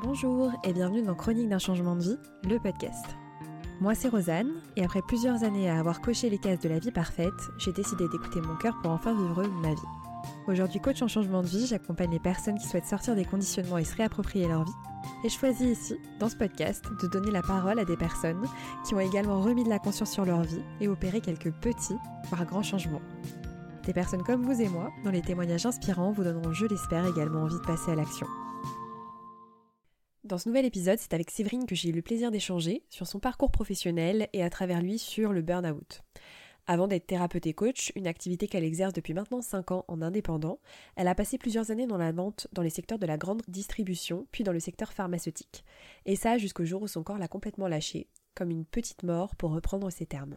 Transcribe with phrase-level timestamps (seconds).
[0.00, 2.18] Bonjour et bienvenue dans Chronique d'un changement de vie,
[2.48, 3.04] le podcast.
[3.80, 6.92] Moi c'est Rosanne et après plusieurs années à avoir coché les cases de la vie
[6.92, 9.80] parfaite, j'ai décidé d'écouter mon cœur pour enfin vivre ma vie.
[10.46, 13.84] Aujourd'hui coach en changement de vie, j'accompagne les personnes qui souhaitent sortir des conditionnements et
[13.84, 14.72] se réapproprier leur vie.
[15.24, 18.46] Et je choisis ici, dans ce podcast, de donner la parole à des personnes
[18.86, 22.46] qui ont également remis de la conscience sur leur vie et opéré quelques petits, voire
[22.46, 23.02] grands changements.
[23.82, 27.42] Des personnes comme vous et moi, dont les témoignages inspirants vous donneront, je l'espère, également
[27.42, 28.28] envie de passer à l'action.
[30.28, 33.18] Dans ce nouvel épisode, c'est avec Séverine que j'ai eu le plaisir d'échanger sur son
[33.18, 36.02] parcours professionnel et à travers lui sur le burn-out.
[36.66, 40.60] Avant d'être thérapeute et coach, une activité qu'elle exerce depuis maintenant 5 ans en indépendant,
[40.96, 44.26] elle a passé plusieurs années dans la vente dans les secteurs de la grande distribution,
[44.30, 45.64] puis dans le secteur pharmaceutique.
[46.04, 49.52] Et ça jusqu'au jour où son corps l'a complètement lâché, comme une petite mort pour
[49.52, 50.36] reprendre ses termes.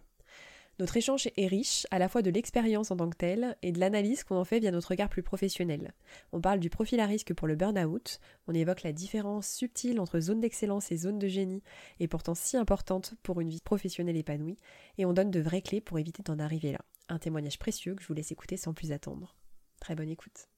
[0.80, 3.80] Notre échange est riche à la fois de l'expérience en tant que telle et de
[3.80, 5.94] l'analyse qu'on en fait via notre regard plus professionnel.
[6.32, 10.20] On parle du profil à risque pour le burn-out, on évoque la différence subtile entre
[10.20, 11.64] zone d'excellence et zone de génie,
[12.00, 14.58] et pourtant si importante pour une vie professionnelle épanouie,
[14.98, 16.80] et on donne de vraies clés pour éviter d'en arriver là.
[17.10, 19.36] Un témoignage précieux que je vous laisse écouter sans plus attendre.
[19.80, 20.51] Très bonne écoute.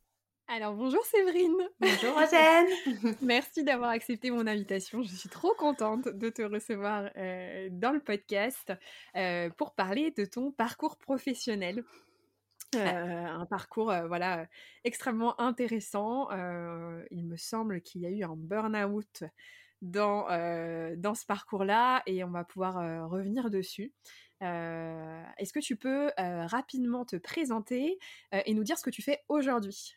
[0.56, 1.68] Alors bonjour Séverine.
[1.80, 2.16] Bonjour.
[3.23, 5.02] Merci d'avoir accepté mon invitation.
[5.02, 8.72] Je suis trop contente de te recevoir euh, dans le podcast
[9.16, 11.84] euh, pour parler de ton parcours professionnel.
[12.76, 14.46] Euh, un parcours voilà
[14.84, 16.30] extrêmement intéressant.
[17.09, 19.24] il me semble qu'il y a eu un burn-out
[19.81, 20.28] dans,
[20.98, 23.92] dans ce parcours-là et on va pouvoir revenir dessus.
[24.44, 27.99] Est-ce que tu peux rapidement te présenter
[28.31, 29.95] et nous dire ce que tu fais aujourd'hui?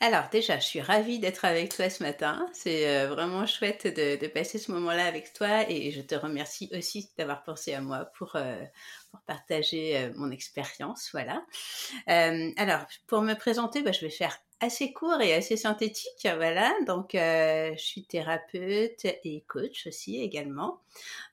[0.00, 2.48] Alors déjà, je suis ravie d'être avec toi ce matin.
[2.52, 7.42] C'est vraiment chouette de, passer ce moment-là avec toi et je te remercie aussi d'avoir
[7.42, 8.36] pensé à moi pour,
[9.10, 11.10] pour partager mon expérience.
[11.12, 11.44] Voilà.
[12.06, 16.26] alors, pour me présenter, bah, je vais faire assez court et assez synthétique.
[16.36, 20.80] Voilà, donc euh, je suis thérapeute et coach aussi également.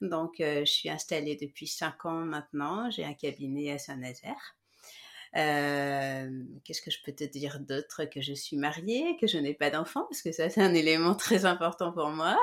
[0.01, 2.91] Donc euh, je suis installée depuis cinq ans maintenant.
[2.91, 4.55] J'ai un cabinet à Saint-Nazaire.
[5.37, 6.29] Euh,
[6.65, 9.69] qu'est-ce que je peux te dire d'autre que je suis mariée, que je n'ai pas
[9.69, 12.37] d'enfant parce que ça c'est un élément très important pour moi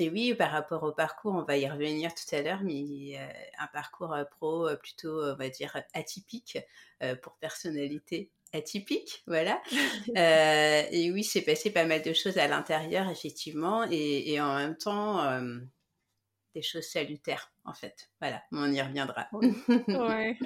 [0.00, 3.18] et oui, par rapport au parcours, on va y revenir tout à l'heure, mais
[3.58, 6.58] un parcours pro plutôt, on va dire, atypique
[7.22, 9.60] pour personnalité atypique, voilà.
[10.92, 15.24] et oui, c'est passé pas mal de choses à l'intérieur, effectivement, et, en même temps,
[16.54, 18.10] des choses salutaires, en fait.
[18.20, 19.28] Voilà, on y reviendra.
[19.32, 20.36] ouais,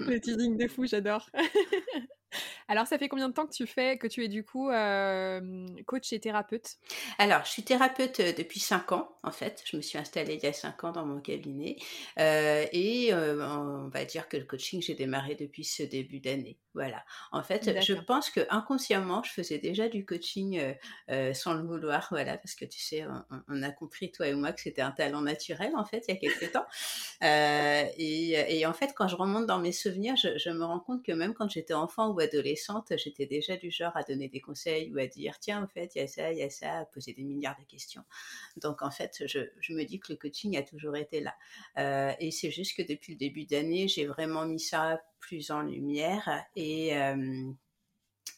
[0.00, 1.30] le teasing de fou, j'adore.
[2.68, 4.70] Alors, ça fait combien de temps que tu fais, que tu es du coup
[5.86, 6.76] coach et thérapeute?
[7.18, 9.62] Alors, je suis thérapeute depuis 5 ans, en fait.
[9.66, 11.76] Je me suis installée il y a 5 ans dans mon cabinet.
[12.16, 16.58] et on va dire que le coaching, j'ai démarré depuis ce début d'année.
[16.74, 17.04] Voilà.
[17.30, 20.60] En fait, je pense que inconsciemment, je faisais déjà du coaching
[21.32, 23.04] sans le vouloir, voilà, parce que tu sais,
[23.48, 26.16] on, a compris toi et moi que c'était un talent naturel en fait il y
[26.16, 26.66] a quelques temps.
[27.22, 31.12] et, en fait, quand je remonte dans mes souvenirs, je, je me rends compte que
[31.12, 34.98] même quand j'étais enfant ou adolescente, j'étais déjà du genre à donner des conseils ou
[34.98, 37.12] à dire tiens, en fait, il y a ça, il y a ça, à poser
[37.12, 38.02] des milliards de questions.
[38.56, 39.38] Donc en fait, je,
[39.72, 42.16] me dis que le coaching a toujours été là.
[42.18, 46.44] et c'est juste que depuis le début d'année, j'ai vraiment mis ça plus en lumière.
[46.56, 46.88] Et,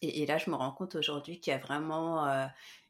[0.03, 2.27] et, là, je me rends compte aujourd'hui qu'il y a vraiment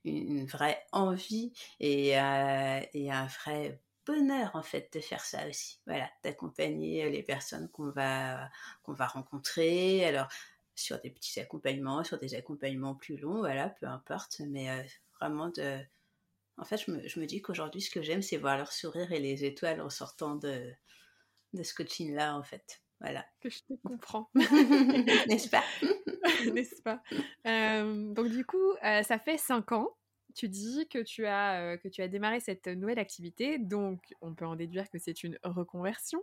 [0.05, 5.81] une, vraie envie et, et un vrai bonheur en fait de faire ça aussi.
[5.87, 8.49] Voilà, d'accompagner les personnes qu'on va
[8.83, 10.05] qu'on va rencontrer.
[10.05, 10.29] Alors
[10.77, 14.69] sur des petits accompagnements, sur des accompagnements plus longs, voilà, peu importe, mais
[15.21, 15.81] vraiment de
[16.59, 19.13] en fait, je me, je me dis qu'aujourd'hui, ce que j'aime, c'est voir leur sourire
[19.13, 20.73] et les étoiles en sortant de,
[21.53, 22.83] de ce coaching-là, en fait.
[23.01, 23.27] Voilà.
[23.41, 24.31] Que je te comprends.
[24.35, 25.65] N'est-ce pas?
[26.53, 27.03] N'est-ce pas?
[27.47, 29.97] Euh, Donc du coup, euh, ça fait cinq ans.
[30.35, 34.35] Tu dis que tu as euh, que tu as démarré cette nouvelle activité, donc on
[34.35, 36.21] peut en déduire que c'est une reconversion.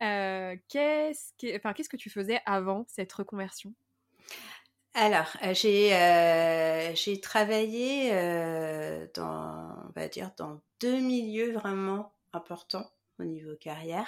[0.00, 3.74] qu'est-ce que, enfin, qu'est-ce que tu faisais avant cette reconversion?
[4.94, 5.90] Alors, j'ai
[6.94, 8.10] j'ai travaillé
[9.14, 14.06] dans, on va dire, dans deux milieux vraiment importants au niveau carrière.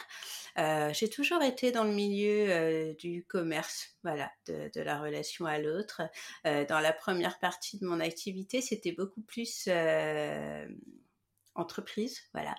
[0.58, 6.02] Euh, j'ai toujours été dans le milieu euh, du commerce, de, la relation à l'autre.
[6.46, 9.68] Euh, dans la première partie de mon activité, c'était beaucoup plus
[11.54, 12.54] entreprise, voilà.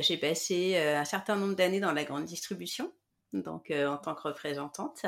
[0.00, 2.90] j'ai passé un certain nombre d'années dans la grande distribution
[3.32, 5.06] donc en tant que représentante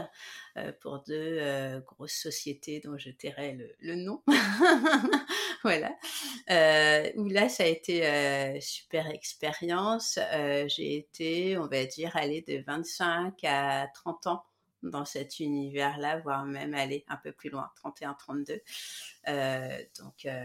[0.81, 4.23] pour deux grosses sociétés dont je tairai le, nom.
[5.63, 5.91] voilà.
[7.17, 10.19] où là, ça a été super expérience.
[10.67, 14.45] j'ai été, on va dire, aller de 25 à 30 ans
[14.85, 18.61] dans cet univers-là, voire même aller un peu plus loin, 31-32.
[19.29, 20.45] Euh, donc, euh,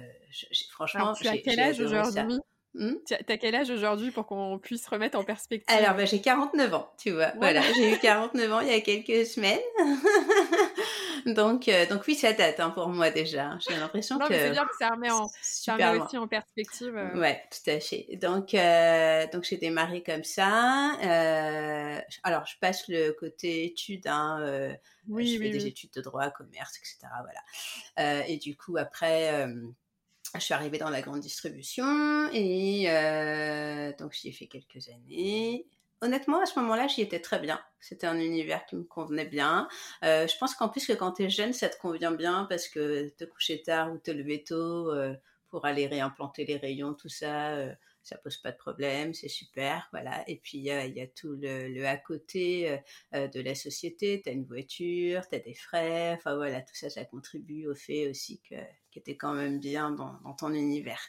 [0.71, 2.39] franchement, tu as quel âge aujourd'hui?
[2.75, 2.93] Hmm?
[3.07, 6.73] Tu as quel âge aujourd'hui pour qu'on puisse remettre en perspective Alors, bah, j'ai 49
[6.75, 7.31] ans, tu vois.
[7.37, 9.57] Voilà, j'ai eu 49 ans il y a quelques semaines.
[11.25, 13.57] donc, euh, donc oui, ça date hein, pour moi déjà.
[13.67, 14.31] J'ai l'impression que.
[14.31, 16.95] c'est bien que ça remet, en, ça remet aussi en perspective.
[16.95, 17.19] Euh.
[17.19, 18.07] Ouais, tout à fait.
[18.21, 20.95] Donc, euh, donc j'ai démarré comme ça.
[22.21, 24.05] alors, je passe le côté études.
[24.05, 24.75] Hein,
[25.07, 27.11] oui, je fais des études de droit, commerce, etc.
[27.23, 28.27] Voilà.
[28.27, 29.47] et du coup, après
[30.35, 35.67] je suis arrivée dans la grande distribution et euh, donc j'y ai fait quelques années.
[36.01, 37.59] Honnêtement, à ce moment-là, j'y étais très bien.
[37.81, 39.67] C'était un univers qui me convenait bien.
[40.03, 42.67] Euh, je pense qu'en plus que quand tu es jeune, ça te convient bien parce
[42.69, 45.13] que te coucher tard ou te lever tôt euh,
[45.49, 47.57] pour aller réimplanter les rayons, tout ça,
[48.09, 50.23] ça pose pas de problème, c'est super, voilà.
[50.27, 52.77] Et puis il y a, tout le, à côté euh,
[53.15, 56.75] euh, de la société, tu as une voiture, tu as des frais, enfin voilà, tout
[56.75, 58.55] ça, ça contribue au fait aussi que
[58.91, 61.01] qui était quand même bien dans, ton univers.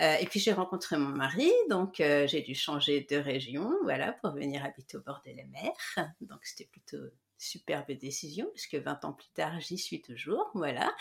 [0.00, 4.32] Euh, et puis j'ai rencontré mon mari, donc j'ai dû changer de région, voilà, pour
[4.32, 5.72] venir habiter au bord de la mer.
[6.20, 7.04] Donc c'était plutôt
[7.38, 10.94] superbe décision, puisque 20 ans plus tard, j'y suis toujours, voilà.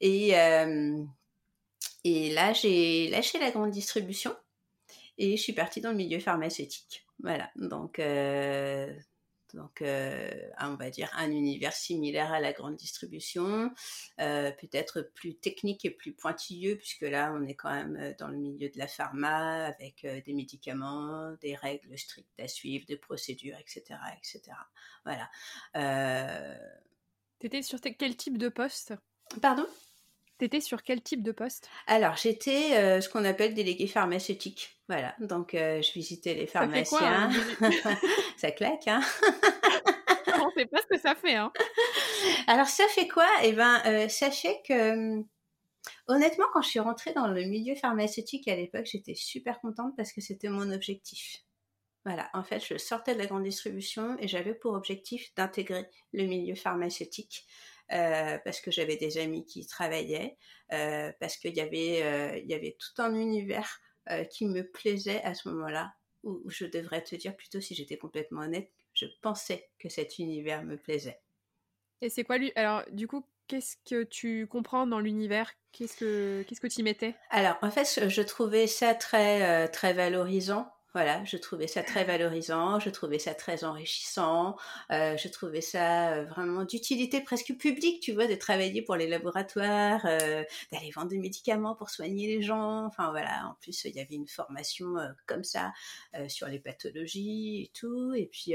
[0.00, 0.30] Et,
[2.04, 4.34] et là, j'ai lâché la grande distribution
[5.18, 7.04] et je suis partie dans le milieu pharmaceutique.
[7.22, 8.92] Voilà, donc, euh,
[9.54, 13.70] donc euh, on va dire un univers similaire à la grande distribution,
[14.20, 18.36] euh, peut-être plus technique et plus pointilleux, puisque là, on est quand même dans le
[18.36, 23.98] milieu de la pharma, avec des médicaments, des règles strictes à suivre, des procédures, etc.
[24.18, 24.56] etc.
[25.04, 25.30] Voilà.
[27.38, 28.94] Tu étais sur quel type de poste?
[29.42, 29.66] Pardon?
[30.38, 31.70] T'étais sur quel type de poste?
[31.86, 34.76] Alors, j'étais euh, ce qu'on appelle délégué pharmaceutique.
[34.88, 37.30] Voilà, donc euh, je visitais les pharmaciens.
[37.30, 37.98] Ça, quoi, hein
[38.36, 39.00] ça claque, hein
[40.40, 41.50] On sait pas ce que ça fait, hein
[42.46, 43.26] Alors, ça fait quoi?
[43.44, 45.26] Eh ben, euh, fait que, hum,
[46.06, 50.12] honnêtement, quand je suis rentrée dans le milieu pharmaceutique à l'époque, j'étais super contente parce
[50.12, 51.46] que c'était mon objectif.
[52.04, 56.24] Voilà, en fait, je sortais de la grande distribution et j'avais pour objectif d'intégrer le
[56.24, 57.46] milieu pharmaceutique.
[57.92, 60.36] Euh, parce que j'avais des amis qui travaillaient,
[60.72, 63.80] euh, parce qu'il y avait euh, il y avait tout un univers
[64.30, 65.92] qui me plaisait à ce moment-là,
[66.22, 70.62] où, je devrais te dire plutôt si j'étais complètement honnête, je pensais que cet univers
[70.62, 71.18] me plaisait.
[72.02, 75.52] Et c'est quoi lui Alors du coup, qu'est-ce que tu comprends dans l'univers?
[75.72, 77.16] Qu'est-ce que qu'est-ce que tu y mettais?
[77.30, 82.80] Alors en fait, je trouvais ça très très valorisant voilà, je trouvais ça très valorisant,
[82.80, 84.56] je trouvais ça très enrichissant,
[84.90, 89.06] euh, je trouvais ça euh, vraiment d'utilité presque publique, tu vois, de travailler pour les
[89.06, 92.86] laboratoires, euh, d'aller vendre des médicaments pour soigner les gens.
[92.86, 94.94] Enfin voilà, en plus il y avait une formation
[95.26, 95.74] comme ça
[96.28, 98.14] sur les pathologies et tout.
[98.14, 98.54] Et puis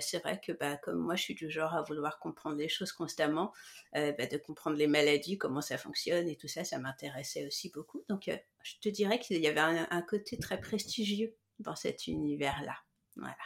[0.00, 2.90] c'est vrai que bah, comme moi je suis du genre à vouloir comprendre les choses
[2.90, 3.52] constamment,
[3.92, 8.02] bah, de comprendre les maladies, comment ça fonctionne et tout ça, ça m'intéressait aussi beaucoup.
[8.08, 8.28] Donc
[8.62, 12.76] je te dirais qu'il y avait un côté très prestigieux dans cet univers-là.
[13.16, 13.36] Voilà.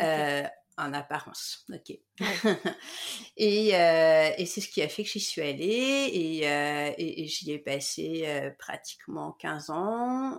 [0.00, 0.46] Euh,
[0.76, 1.98] en apparence, ok.
[3.36, 7.26] et, euh, et c'est ce qui a fait que j'y suis allée et, euh, et,
[7.26, 10.38] j'y ai passé pratiquement 15 ans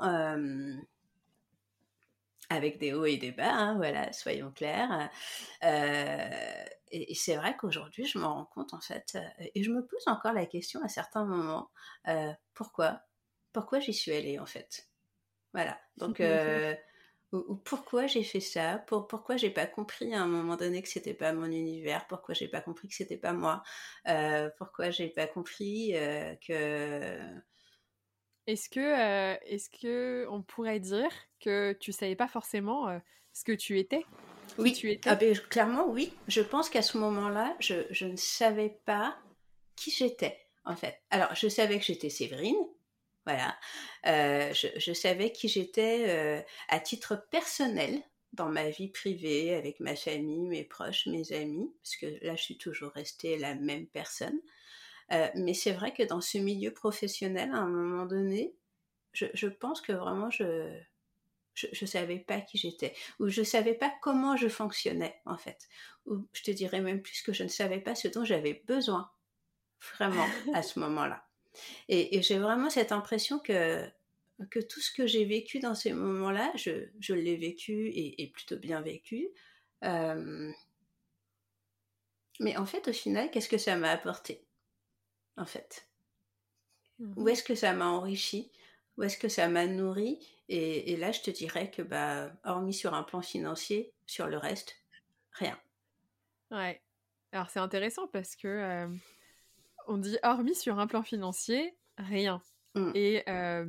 [2.50, 5.10] avec des hauts et des bas, hein, voilà, soyons clairs.
[5.62, 9.18] et, c'est vrai qu'aujourd'hui, je me rends compte en fait,
[9.54, 11.70] et je me pose encore la question à certains moments,
[12.54, 13.02] pourquoi
[13.54, 14.88] Pourquoi j'y suis allée en fait.
[15.54, 15.80] Voilà.
[15.98, 16.76] Donc, euh,
[17.64, 18.80] pourquoi j'ai fait ça?
[18.88, 22.08] Pour, Pourquoi j'ai pas compris à un moment donné que c'était pas mon univers?
[22.08, 23.64] Pourquoi j'ai pas compris que c'était pas moi?
[24.08, 27.20] Euh, Pourquoi j'ai pas compris euh, que
[28.48, 32.88] Est-ce que, est-ce que on pourrait dire que tu savais pas forcément
[33.34, 34.06] ce que tu étais?
[34.58, 35.10] Oui, tu étais?
[35.10, 36.14] Ah ben, clairement oui.
[36.28, 39.18] Je pense qu'à ce moment-là, je, je ne savais pas
[39.76, 41.00] qui j'étais en fait.
[41.10, 42.58] Alors, je savais que j'étais Séverine,
[43.30, 44.54] voilà.
[44.54, 48.02] Je, savais qui j'étais à titre personnel
[48.34, 52.44] dans ma vie privée, avec ma famille, mes proches, mes amis, parce que là, je
[52.44, 54.40] suis toujours restée la même personne.
[55.36, 58.56] Mais c'est vrai que dans ce milieu professionnel, à un moment donné,
[59.14, 60.80] je, pense que vraiment, je
[61.60, 65.68] ne savais pas qui j'étais, ou je ne savais pas comment je fonctionnais, en fait.
[66.06, 69.12] Ou je te dirais même plus que je ne savais pas ce dont j'avais besoin,
[69.96, 71.29] vraiment, à ce moment-là.
[71.88, 73.88] Et, j'ai vraiment cette impression que,
[74.50, 78.58] que tout ce que j'ai vécu dans ces moments-là, je, je l'ai vécu et, plutôt
[78.58, 79.28] bien vécu.
[79.84, 80.52] Euh,
[82.40, 84.46] mais en fait, au final, qu'est-ce que ça m'a apporté
[85.38, 85.88] En fait?
[87.00, 88.52] Où mmh est-ce que ça m'a enrichi?
[88.98, 90.20] Où est-ce que ça m'a nourri?
[90.50, 94.38] Et, et, là, je te dirais que, bah, hormis sur un plan financier, sur le
[94.38, 94.76] reste,
[95.32, 95.58] rien.
[96.52, 96.82] Ouais.
[97.32, 98.88] Alors c'est intéressant parce que euh,
[99.90, 102.42] on dit hormis sur un plan financier, rien.
[102.76, 102.92] Mmh.
[102.94, 103.66] Et euh,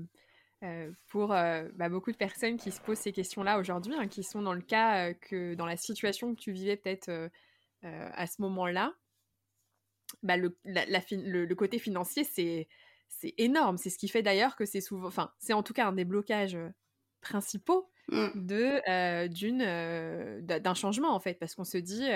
[0.62, 4.42] euh, pour bah, beaucoup de personnes qui se posent ces questions-là aujourd'hui, hein, qui sont
[4.42, 7.30] dans le cas que dans la situation que tu vivais peut-être
[7.82, 8.94] à ce moment-là,
[10.22, 12.68] bah, le, le, côté financier c'est
[13.08, 13.78] c'est énorme.
[13.78, 16.04] C'est ce qui fait d'ailleurs que c'est souvent, enfin c'est en tout cas un des
[16.04, 16.58] blocages
[17.22, 19.64] principaux de d'une
[20.42, 22.06] d'un changement en fait, parce qu'on se dit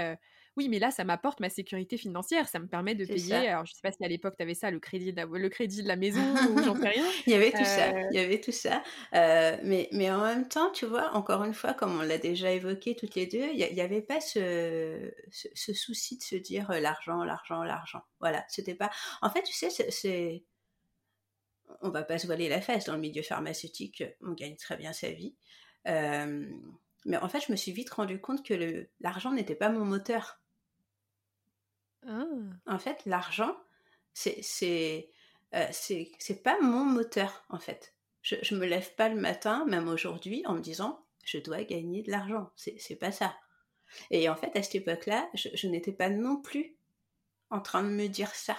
[0.56, 3.34] oui, mais là, ça m'apporte ma sécurité financière, ça me permet de payer.
[3.48, 5.48] Alors, je sais pas si à l'époque, tu avais ça, le crédit de la, le
[5.48, 7.04] crédit de la maison, ou j'en sais rien.
[7.26, 8.82] il y avait tout ça, il y avait tout ça.
[9.14, 12.52] Euh, mais, mais en même temps, tu vois, encore une fois, comme on l'a déjà
[12.52, 16.78] évoqué toutes les deux, il n'y avait pas ce, ce, souci de se dire euh,
[16.78, 18.02] l'argent, l'argent, l'argent.
[18.20, 18.90] Voilà, c'était pas.
[19.22, 20.44] En fait, tu sais, c'est.
[21.80, 24.92] On va pas se voiler la face, dans le milieu pharmaceutique, on gagne très bien
[24.92, 25.34] sa vie.
[25.88, 26.46] Euh,
[27.04, 30.40] mais en fait, je me suis vite rendu compte que l'argent n'était pas mon moteur.
[32.06, 32.24] Ah.
[32.66, 33.56] En fait, l'argent,
[34.12, 35.10] c'est c'est
[35.54, 37.94] euh, c'est pas mon moteur en fait.
[38.22, 42.02] Je, je me lève pas le matin, même aujourd'hui, en me disant je dois gagner
[42.02, 42.50] de l'argent.
[42.56, 43.34] C'est pas ça.
[44.10, 46.76] Et en fait, à cette époque-là, je, je n'étais pas non plus
[47.50, 48.56] en train de me dire ça.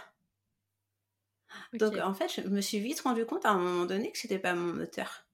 [1.73, 4.39] Donc en fait, je me suis vite rendu compte à un moment donné que c'était
[4.39, 5.24] pas mon moteur.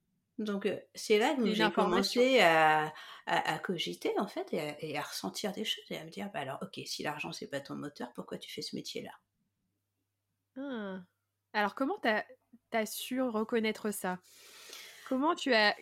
[0.42, 2.92] Donc c'est là que j'ai commencé à,
[3.28, 6.58] à, cogiter en fait et à, ressentir des choses et à me dire bah alors
[6.64, 9.12] ok si l'argent c'est pas ton moteur pourquoi tu fais ce métier là
[10.58, 11.00] ah.
[11.54, 14.20] Alors comment tu as, su reconnaître ça?
[15.08, 15.76] Comment tu as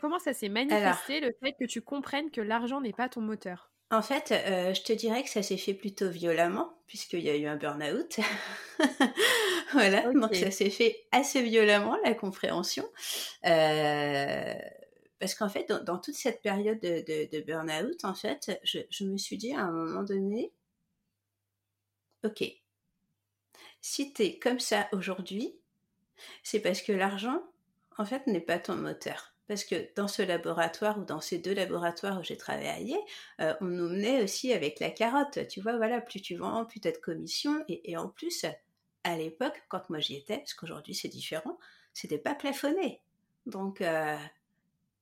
[0.00, 3.69] comment ça s'est manifesté le fait que tu comprennes que l'argent n'est pas ton moteur?
[3.90, 7.46] En fait, je te dirais que ça s'est fait plutôt violemment, puisqu'il y a eu
[7.46, 8.18] un burn-out.
[9.72, 12.84] voilà, donc ça s'est fait assez violemment, la compréhension.
[13.46, 14.54] Euh,
[15.20, 19.52] parce qu'en fait, dans, toute cette période de, burn-out, en fait, je, me suis dit
[19.52, 20.52] à un moment donné,
[22.24, 22.42] ok,
[23.80, 25.54] si tu es comme ça aujourd'hui,
[26.42, 27.40] c'est parce que l'argent,
[27.98, 29.29] en fait, n'est pas ton moteur.
[29.50, 32.96] Parce que dans ce laboratoire ou dans ces deux laboratoires où j'ai travaillé,
[33.40, 35.44] euh, on nous menait aussi avec la carotte.
[35.48, 37.64] Tu vois, voilà, plus tu vends, plus tu as de commission.
[37.66, 38.46] Et, en plus,
[39.02, 41.58] à l'époque, quand moi j'y étais, parce qu'aujourd'hui c'est différent,
[41.92, 43.00] c'était pas plafonné.
[43.44, 44.16] Donc, euh,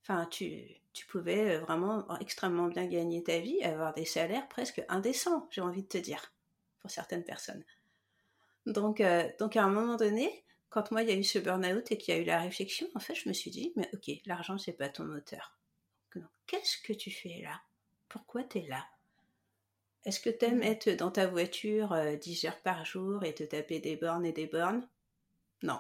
[0.00, 0.64] enfin, tu,
[1.10, 5.82] pouvais euh, vraiment extrêmement bien gagner ta vie, avoir des salaires presque indécents, j'ai envie
[5.82, 6.32] de te dire,
[6.80, 7.64] pour certaines personnes.
[8.64, 12.14] Donc à un moment donné, quand moi il y a eu ce burn-out et qu'il
[12.14, 14.72] y a eu la réflexion, en fait, je me suis dit, mais ok, l'argent c'est
[14.72, 15.58] pas ton moteur.
[16.48, 17.60] Qu'est-ce que tu fais là?
[18.08, 18.84] Pourquoi tu es là?
[20.04, 20.62] Est-ce que tu aimes mmh.
[20.62, 24.32] être dans ta voiture 10 euh, heures par jour et te taper des bornes et
[24.32, 24.88] des bornes?
[25.62, 25.78] Non.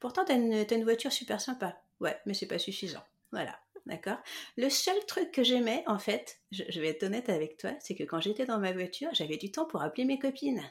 [0.00, 1.78] Pourtant, tu as, une voiture super sympa.
[2.00, 3.04] Ouais, mais c'est pas suffisant.
[3.32, 3.60] Voilà.
[3.84, 4.18] D'accord?
[4.56, 7.94] Le seul truc que j'aimais, en fait, je, je vais être honnête avec toi, c'est
[7.94, 10.64] que quand j'étais dans ma voiture, j'avais du temps pour appeler mes copines.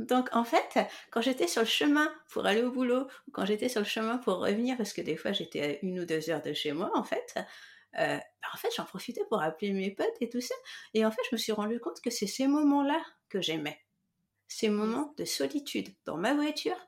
[0.00, 0.78] Donc en fait,
[1.10, 4.16] quand j'étais sur le chemin pour aller au boulot, ou quand j'étais sur le chemin
[4.18, 6.90] pour revenir, parce que des fois j'étais à une ou deux heures de chez moi,
[6.94, 7.34] en fait,
[7.98, 10.54] euh, bah, en fait j'en profitais pour appeler mes potes et tout ça.
[10.94, 13.78] Et en fait, je me suis rendu compte que c'est ces moments-là que j'aimais.
[14.48, 16.78] Ces moments de solitude dans ma voiture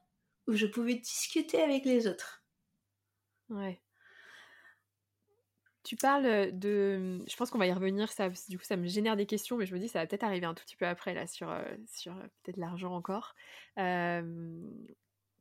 [0.48, 2.42] où je pouvais discuter avec les autres.
[5.84, 7.18] Tu parles de.
[7.28, 9.66] Je pense qu'on va y revenir, ça, du coup, ça me génère des questions, mais
[9.66, 11.52] je me dis ça va peut-être arriver un tout petit peu après, là, sur,
[11.92, 13.34] sur peut-être l'argent encore.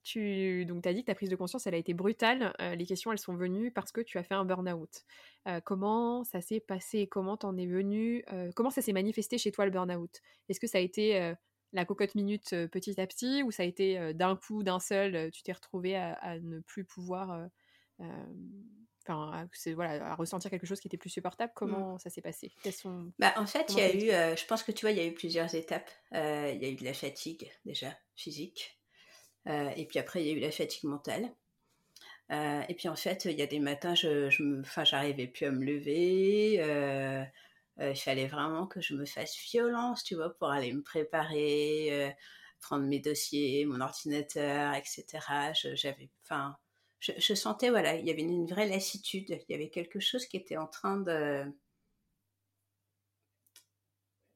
[0.04, 2.54] tu donc, as dit que ta prise de conscience, elle a été brutale.
[2.60, 5.04] les questions, elles sont venues parce que tu as fait un burn-out.
[5.64, 7.06] comment ça s'est passé?
[7.06, 10.22] Comment t'en es venu Comment ça s'est manifesté chez toi, le burn-out?
[10.50, 11.36] Est-ce que ça a été
[11.74, 15.44] la cocotte minute petit à petit ou ça a été d'un coup, d'un seul, tu
[15.44, 17.48] t'es retrouvé à, ne plus pouvoir
[19.06, 21.52] enfin, c'est voilà, à ressentir quelque chose qui était plus supportable.
[21.52, 21.56] Mmh.
[21.56, 22.52] Comment ça s'est passé?
[22.72, 23.12] Sont...
[23.20, 25.02] bah, En fait, il y a eu, euh, je pense que tu vois, il y
[25.02, 25.90] a eu plusieurs étapes.
[26.14, 28.80] Euh, il y a eu de la fatigue déjà physique,
[29.48, 31.34] euh, et puis après il y a eu la fatigue mentale.
[32.30, 34.30] et puis en fait, il y a des matins, je,
[34.84, 36.54] j'arrivais plus à me lever.
[37.80, 42.16] il fallait vraiment que je me fasse violence, tu vois, pour aller me préparer,
[42.62, 45.06] prendre mes dossiers, mon ordinateur, etc.
[45.74, 46.58] J'avais, enfin,
[47.02, 50.38] je, sentais, voilà, il y avait une, vraie lassitude, il y avait quelque chose qui
[50.38, 51.44] était en train de...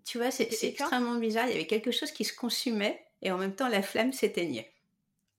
[0.03, 3.37] Tu vois, c'est extrêmement bizarre, il y avait quelque chose qui se consumait et en
[3.37, 4.71] même temps la flamme s'éteignait.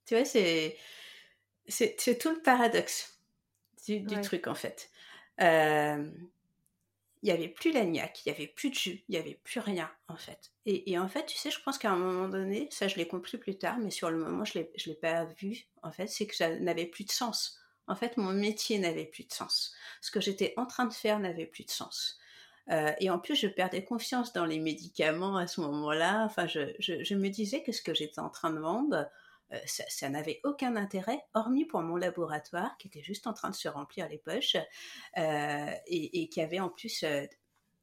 [0.06, 0.76] Tu vois, c'est
[1.68, 3.20] c'est tout le paradoxe
[3.86, 4.90] du, truc en fait.
[5.40, 6.08] Euh,
[7.22, 9.60] il y avait plus l'agnac, il y avait plus de jus, il y avait plus
[9.60, 10.52] rien en fait.
[10.66, 13.38] Et, en fait, tu sais, je pense qu'à un moment donné, ça je l'ai compris
[13.38, 15.66] plus tard, mais sur le moment je l'ai, l'ai pas vu.
[15.82, 17.58] En fait, c'est que ça n'avait plus de sens.
[17.88, 19.74] En fait, mon métier n'avait plus de sens.
[20.00, 22.18] Ce que j'étais en train de faire n'avait plus de sens.
[22.98, 26.24] et en plus, je perdais confiance dans les médicaments à ce moment-là.
[26.24, 29.08] Enfin, je, je, me disais que ce que j'étais en train de vendre,
[29.66, 33.54] ça, ça n'avait aucun intérêt, hormis pour mon laboratoire, qui était juste en train de
[33.54, 34.56] se remplir les poches,
[35.16, 37.04] et, et, qui avait en plus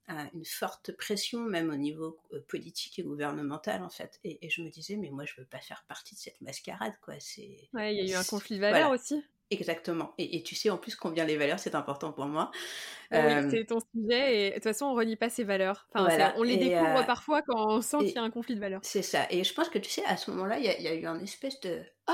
[0.07, 4.19] une forte pression, même au niveau euh, politique et gouvernemental, en fait.
[4.23, 7.15] Et, je me disais, mais moi, je veux pas faire partie de cette mascarade, quoi.
[7.19, 7.69] C'est.
[7.73, 9.23] Ouais, il y a eu un conflit de valeurs aussi.
[9.53, 10.13] Exactement.
[10.17, 12.51] Et, tu sais en plus combien les valeurs, c'est important pour moi.
[13.11, 14.47] Oui, euh, c'est ton sujet.
[14.47, 15.87] Et de toute façon, on renie pas ces valeurs.
[15.93, 18.59] Enfin, on les découvre euh, parfois quand on sent qu'il y a un conflit de
[18.59, 18.81] valeurs.
[18.83, 19.27] C'est ça.
[19.29, 21.59] Et je pense que tu sais, à ce moment-là, il y, a eu un espèce
[21.61, 21.81] de.
[22.09, 22.13] Oh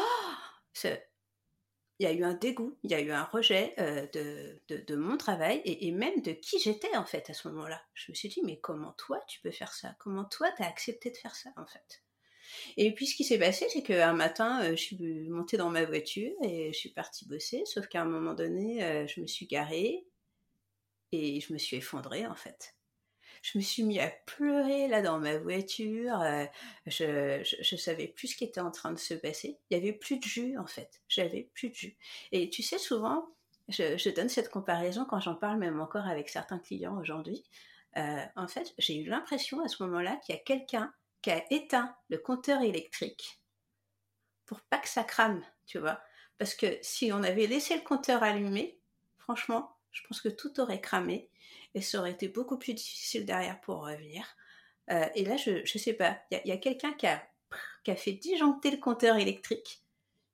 [1.99, 4.95] il y a eu un dégoût, il y a eu un rejet euh, de, de,
[4.95, 7.81] mon travail et, même de qui j'étais en fait à ce moment-là.
[7.93, 9.95] Je me suis dit, mais comment toi tu peux faire ça?
[9.99, 12.01] Comment toi tu as accepté de faire ça en fait?
[12.77, 15.85] Et puis ce qui s'est passé, c'est qu'un matin, euh, je suis montée dans ma
[15.85, 19.47] voiture et je suis partie bosser, sauf qu'à un moment donné, euh, je me suis
[19.47, 20.05] garée
[21.11, 22.75] et je me suis effondrée en fait
[23.41, 26.19] je me suis mis à pleurer là dans ma voiture.
[26.21, 26.45] Euh,
[26.87, 29.57] je, je, savais plus ce qui était en train de se passer.
[29.69, 31.01] Il y avait plus de jus en fait.
[31.07, 31.97] J'avais plus de jus.
[32.33, 33.29] Et tu sais, souvent,
[33.69, 37.45] je, donne cette comparaison quand j'en parle même encore avec certains clients aujourd'hui.
[37.95, 41.95] En fait, j'ai eu l'impression à ce moment-là qu'il y a quelqu'un qui a éteint
[42.09, 43.41] le compteur électrique
[44.45, 46.01] pour pas que ça crame, tu vois.
[46.37, 48.79] Parce que si on avait laissé le compteur allumé,
[49.17, 51.29] franchement, je pense que tout aurait cramé
[51.75, 54.25] et ça aurait été beaucoup plus difficile derrière pour revenir.
[54.89, 57.21] Euh, et là, je ne sais pas, il y a, quelqu'un qui a,
[57.83, 59.83] qui a fait disjoncter le compteur électrique.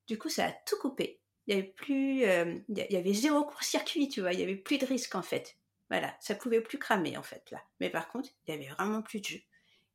[0.06, 1.20] Du coup, ça a tout coupé.
[1.46, 4.32] Il y avait plus, euh, il y avait zéro court-circuit, tu vois.
[4.32, 5.56] Il y avait plus de risque en fait.
[5.90, 7.62] Voilà, ça pouvait plus cramer en fait là.
[7.80, 9.46] Mais par contre, il y avait vraiment plus de jus.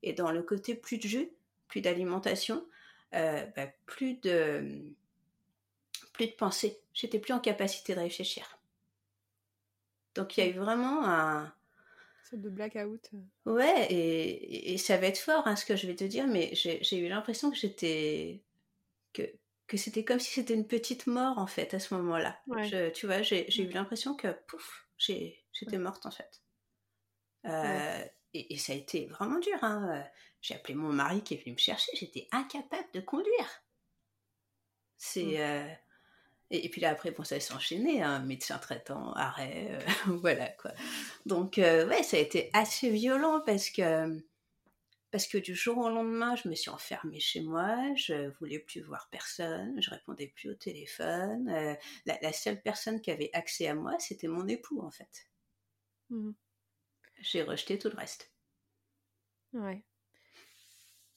[0.03, 1.29] Et dans le côté plus de jus,
[1.67, 2.65] plus d'alimentation,
[3.13, 4.83] euh, bah, plus de
[6.13, 6.79] plus de pensée.
[6.93, 8.59] J'étais plus en capacité de réfléchir.
[10.15, 11.53] Donc il y a eu vraiment un...
[12.29, 13.09] Sorte de blackout.
[13.45, 16.97] Ouais, et, ça va être fort hein, ce que je vais te dire, mais j'ai
[16.97, 18.41] eu l'impression que j'étais...
[19.13, 19.23] Que,
[19.67, 22.39] que c'était comme si c'était une petite mort en fait à ce moment-là.
[22.93, 26.41] Tu vois, j'ai eu l'impression que pouf, j'étais morte en fait.
[27.45, 29.57] Euh, et, ça a été vraiment dur.
[29.61, 30.03] Hein.
[30.41, 33.63] J'ai appelé mon mari qui est venu me chercher, j'étais incapable de conduire.
[34.97, 35.23] C'est.
[35.23, 35.35] Mmh.
[35.37, 35.73] Euh,
[36.51, 39.79] et, puis là, après, bon, ça s'est enchaîné, hein, médecin traitant, arrêt, euh,
[40.21, 40.71] voilà quoi.
[41.25, 44.21] Donc, euh, ouais, ça a été assez violent parce que,
[45.11, 48.81] parce que du jour au lendemain, je me suis enfermée chez moi, je voulais plus
[48.81, 51.49] voir personne, je répondais plus au téléphone.
[51.49, 51.73] Euh,
[52.05, 55.29] la, seule personne qui avait accès à moi, c'était mon époux, en fait.
[56.09, 56.31] Mmh.
[57.21, 58.31] J'ai rejeté tout le reste.
[59.53, 59.83] Ouais.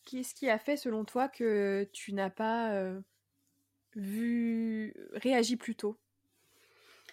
[0.04, 3.00] Qu'est-ce qui a fait, selon toi, que tu n'as pas
[3.96, 5.98] vu réagi plus tôt?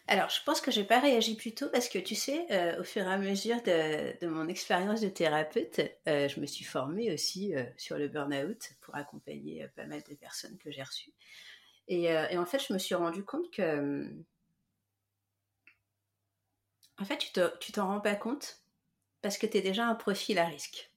[0.07, 2.83] Alors, je pense que j'ai pas réagi plus tôt parce que tu sais, euh, au
[2.83, 7.55] fur et à mesure de, mon expérience de thérapeute, euh, je me suis formée aussi
[7.55, 11.13] euh, sur le burn-out pour accompagner pas mal de personnes que j'ai reçues.
[11.87, 14.07] Et, et, en fait, je me suis rendu compte que,
[16.99, 17.17] en fait,
[17.59, 18.60] tu t'en rends pas compte
[19.21, 20.91] parce que tu es déjà un profil à risque.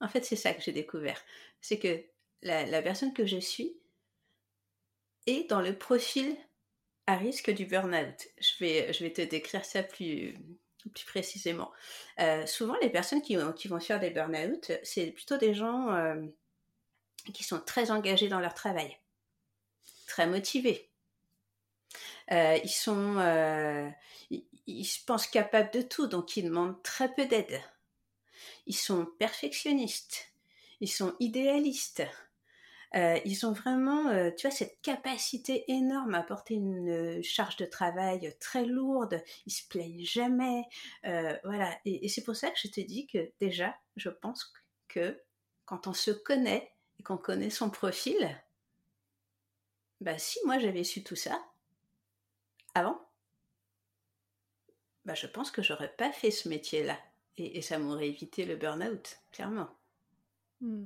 [0.00, 1.22] En fait, c'est ça que j'ai découvert.
[1.60, 2.02] C'est que
[2.42, 3.76] la, personne que je suis,
[5.26, 6.36] et dans le profil
[7.06, 8.28] à risque du burn-out.
[8.38, 10.38] Je vais, je vais te décrire ça plus,
[10.94, 11.70] plus précisément.
[12.20, 16.24] Euh, souvent, les personnes qui, qui, vont faire des burn-out, c'est plutôt des gens euh,
[17.34, 18.96] qui sont très engagés dans leur travail,
[20.06, 20.89] très motivés.
[22.30, 22.58] Euh,
[24.66, 27.60] ils se pensent capables de tout, donc ils demandent très peu d'aide.
[28.66, 30.32] Ils sont perfectionnistes,
[30.80, 32.04] ils sont idéalistes,
[32.96, 37.56] euh, ils ont vraiment, euh, tu vois, cette capacité énorme à porter une euh, charge
[37.56, 39.22] de travail très lourde.
[39.46, 40.64] Ils se plaignent jamais,
[41.44, 41.78] voilà.
[41.84, 44.52] Et, c'est pour ça que je te dis que déjà, je pense
[44.88, 45.20] que
[45.66, 48.16] quand on se connaît et qu'on connaît son profil,
[50.00, 51.38] bah si moi j'avais su tout ça
[52.74, 53.00] avant,
[55.04, 56.98] bah je pense que j'aurais pas fait ce métier-là
[57.36, 59.68] et, ça m'aurait évité le burn-out, clairement.
[60.60, 60.84] Mmh.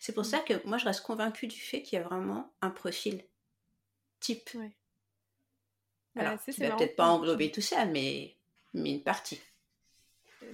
[0.00, 0.26] C'est pour mmh.
[0.26, 3.22] ça que moi, je reste convaincue du fait qu'il y a vraiment un profil
[4.18, 4.50] type.
[6.16, 8.34] Alors, tu vas peut-être pas englober tout ça, mais,
[8.72, 9.40] mais une partie.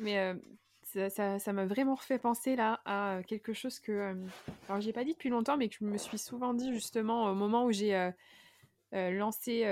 [0.00, 0.34] Mais euh,
[1.08, 4.14] ça m'a vraiment fait penser là à quelque chose que, euh,
[4.68, 7.34] alors j'ai pas dit depuis longtemps, mais que je me suis souvent dit justement au
[7.34, 8.10] moment où j'ai euh,
[8.92, 9.64] lancé,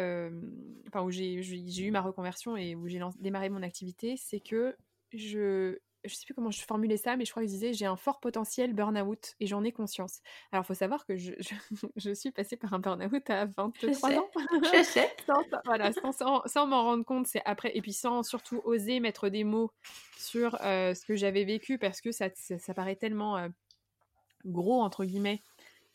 [0.89, 4.77] enfin où j'ai eu ma reconversion et où j'ai démarré mon activité, c'est que
[5.13, 7.87] je je sais plus comment je formulais ça, mais je crois que je disais j'ai
[7.87, 10.21] un fort potentiel burn-out et j'en ai conscience.
[10.53, 11.33] Alors, il faut savoir que je,
[11.97, 14.29] je, suis passée par un burn-out à 23 ans.
[14.63, 15.11] Je sais.
[15.27, 19.29] sans, voilà, sans, sans, m'en rendre compte, c'est après, et puis sans surtout oser mettre
[19.29, 19.71] des mots
[20.17, 23.49] sur euh, ce que j'avais vécu parce que ça, ça, paraît tellement euh,
[24.45, 25.43] gros, entre guillemets.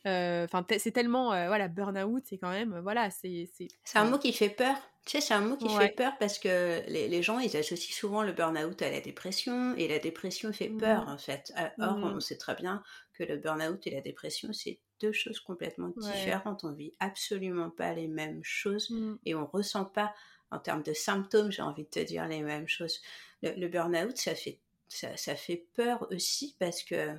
[0.06, 3.48] Euh, enfin, c'est tellement, voilà, burn-out, c'est quand même, voilà, c'est.
[3.84, 4.76] C'est un mot qui fait peur.
[5.04, 7.94] Tu sais, c'est un mot qui fait peur parce que les, les, gens, ils associent
[7.94, 11.52] souvent le burn-out à la dépression et la dépression fait mmh peur en fait.
[11.56, 15.12] Ah, or, mmh on sait très bien que le burn-out et la dépression, c'est deux
[15.12, 16.64] choses complètement différentes.
[16.64, 19.16] On vit absolument pas les mêmes choses mmh.
[19.26, 20.14] et on ressent pas,
[20.50, 23.02] en termes de symptômes, j'ai envie de te dire les mêmes choses.
[23.42, 27.14] Le, burn-out, ça fait, ça, ça, fait peur aussi parce que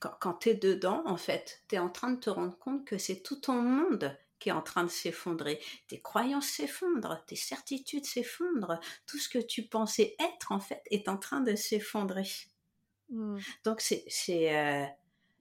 [0.00, 2.84] quand, quand tu es dedans, en fait, tu es en train de te rendre compte
[2.84, 5.60] que c'est tout ton monde qui est en train de s'effondrer.
[5.86, 11.08] Tes croyances s'effondrent, tes certitudes s'effondrent, tout ce que tu pensais être en fait est
[11.08, 12.26] en train de s'effondrer.
[13.10, 13.38] Mmh.
[13.64, 14.84] Donc c'est, euh,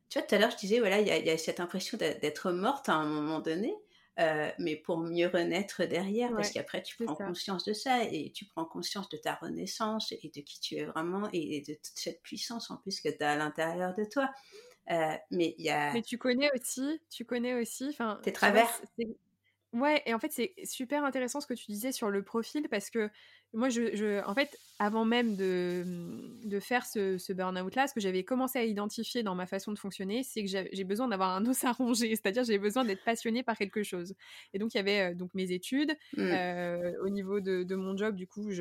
[0.10, 2.90] tu vois, tout à l'heure je disais voilà, il y, a cette impression d'être morte
[2.90, 3.74] à un moment donné.
[4.20, 8.46] Euh, mais pour mieux renaître derrière, parce qu'après tu prends conscience de ça et tu
[8.46, 12.22] prends conscience de ta renaissance et de qui tu es vraiment et de toute cette
[12.22, 14.30] puissance en plus que tu as à l'intérieur de toi.
[14.92, 15.94] Euh, mais il y a.
[15.94, 18.20] Mais tu connais aussi, tu connais aussi, enfin.
[18.24, 18.68] Tes travers.
[19.72, 22.90] ouais, et en fait c'est super intéressant ce que tu disais sur le profil parce
[22.90, 23.10] que
[23.54, 25.84] moi, je, en fait, avant même de,
[26.46, 29.78] de faire ce, ce burn-out-là, ce que j'avais commencé à identifier dans ma façon de
[29.78, 33.44] fonctionner, c'est que j'ai besoin d'avoir un os à ronger, c'est-à-dire j'ai besoin d'être passionnée
[33.44, 34.14] par quelque chose.
[34.54, 35.92] Et donc, il y avait euh, donc mes études.
[36.16, 36.22] Mmh.
[36.22, 38.52] Euh, au niveau de, de, mon job, du coup,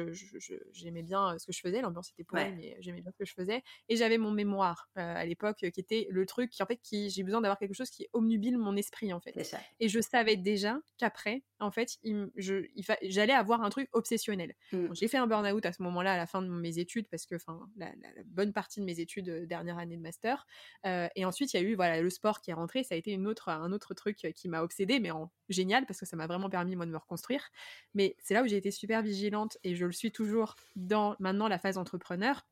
[0.72, 1.80] j'aimais bien euh, ce que je faisais.
[1.80, 3.62] L'ambiance était pourrie, mais j'aimais bien ce que je faisais.
[3.88, 7.22] Et j'avais mon mémoire à l'époque, qui était le truc qui, en fait, qui, j'ai
[7.22, 9.34] besoin d'avoir quelque chose qui obnubile mon esprit, en fait.
[9.78, 11.98] Et je savais déjà qu'après, en fait,
[12.34, 14.54] j'allais avoir un truc obsessionnel.
[14.72, 14.77] Mmh.
[14.92, 17.36] J'ai fait un burn-out à ce moment-là, à la fin de mes études, parce que
[17.76, 17.92] la,
[18.26, 20.46] bonne partie de mes études euh, dernière année de master.
[20.86, 22.84] Euh, et ensuite, il y a eu voilà le sport qui est rentré.
[22.84, 26.00] Ça a été une autre, un autre truc qui m'a obsédé, mais en génial parce
[26.00, 27.50] que ça m'a vraiment permis moi de me reconstruire.
[27.94, 31.48] Mais c'est là où j'ai été super vigilante et je le suis toujours dans maintenant
[31.48, 32.46] la phase entrepreneur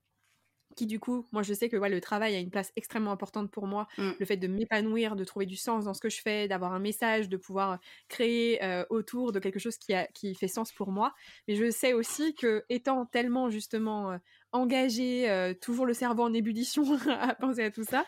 [0.77, 3.51] qui du coup, moi je sais que ouais, le travail a une place extrêmement importante
[3.51, 4.11] pour moi, mmh.
[4.19, 6.79] le fait de m'épanouir, de trouver du sens dans ce que je fais, d'avoir un
[6.79, 10.93] message, de pouvoir créer euh, autour de quelque chose qui, a, qui fait sens pour
[10.93, 11.15] moi.
[11.49, 14.19] Mais je sais aussi que étant tellement justement euh,
[14.53, 18.05] engagée, euh, toujours le cerveau en ébullition à penser à tout ça,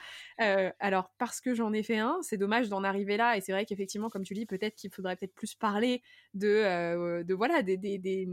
[0.78, 3.36] alors parce que j'en ai fait un, c'est dommage d'en arriver là.
[3.36, 6.02] Et c'est vrai qu'effectivement, comme tu dis, peut-être qu'il faudrait peut-être plus parler
[6.34, 8.28] de, de voilà, des, des, des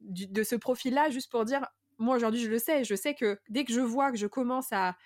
[0.00, 1.66] de ce profil-là, juste pour dire
[1.98, 4.72] moi aujourd'hui je le sais, je sais que dès que je vois que je commence
[4.72, 4.96] à,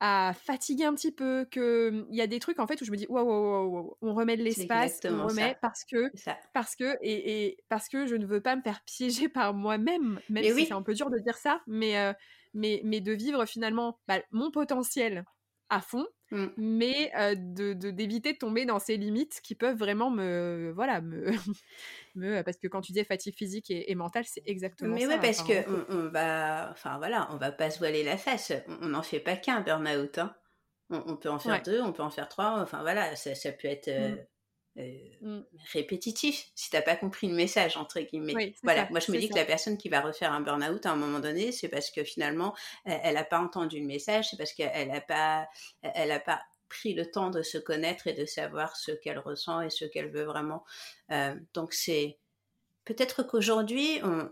[0.00, 2.96] à fatiguer un petit peu, qu'il y a des trucs en fait où je me
[2.96, 6.12] dis waouh, on remet de l'espace, on remet parce que,
[6.52, 10.44] parce que, et, parce que je ne veux pas me faire piéger par moi-même, même
[10.44, 12.12] si c'est un peu dur de dire ça, mais, euh,
[12.54, 15.24] mais, mais de vivre finalement bah, mon potentiel
[15.68, 16.46] à fond, mmh.
[16.56, 21.32] mais euh, de d'éviter de, tomber dans ces limites qui peuvent vraiment me voilà me
[22.44, 25.06] parce que quand tu disais fatigue physique et, mentale, c'est exactement ça.
[25.06, 28.16] Mais oui, parce qu'on que on, va, enfin voilà, on va pas se voiler la
[28.16, 28.52] face.
[28.82, 30.18] On n'en fait pas qu'un burn-out.
[30.18, 30.34] Hein.
[30.90, 32.60] On, peut en faire deux, on peut en faire trois.
[32.60, 34.18] Enfin voilà, ça, peut être euh, mmh.
[34.78, 35.40] Euh, mmh.
[35.72, 38.54] répétitif si t'as pas compris le message entre guillemets.
[38.62, 40.96] voilà, moi je me dis que la personne qui va refaire un burn-out à un
[40.96, 44.90] moment donné, c'est parce que finalement elle, n'a pas entendu le message, c'est parce qu'elle
[44.92, 45.48] a pas,
[45.82, 49.60] elle a pas pris le temps de se connaître et de savoir ce qu'elle ressent
[49.62, 50.64] et ce qu'elle veut vraiment.
[51.10, 52.18] Euh, donc c'est
[52.84, 54.28] peut-être qu'aujourd'hui, on,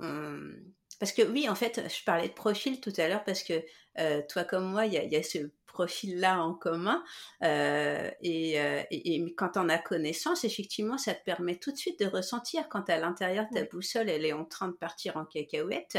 [0.99, 3.65] parce que oui, en fait, je parlais de profil tout à l'heure parce que
[3.99, 5.39] euh, toi comme moi, il y y a, ce
[5.77, 7.05] profil-là en commun.
[7.43, 11.77] Euh, et, euh, et, et, quand on a connaissance, effectivement, ça te permet tout de
[11.77, 15.27] suite de ressentir quand à l'intérieur ta boussole, elle est en train de partir en
[15.27, 15.99] cacahuète,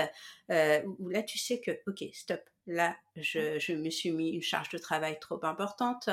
[0.52, 4.42] euh, où là tu sais que, ok, stop, là je, je, me suis mis une
[4.42, 6.10] charge de travail trop importante.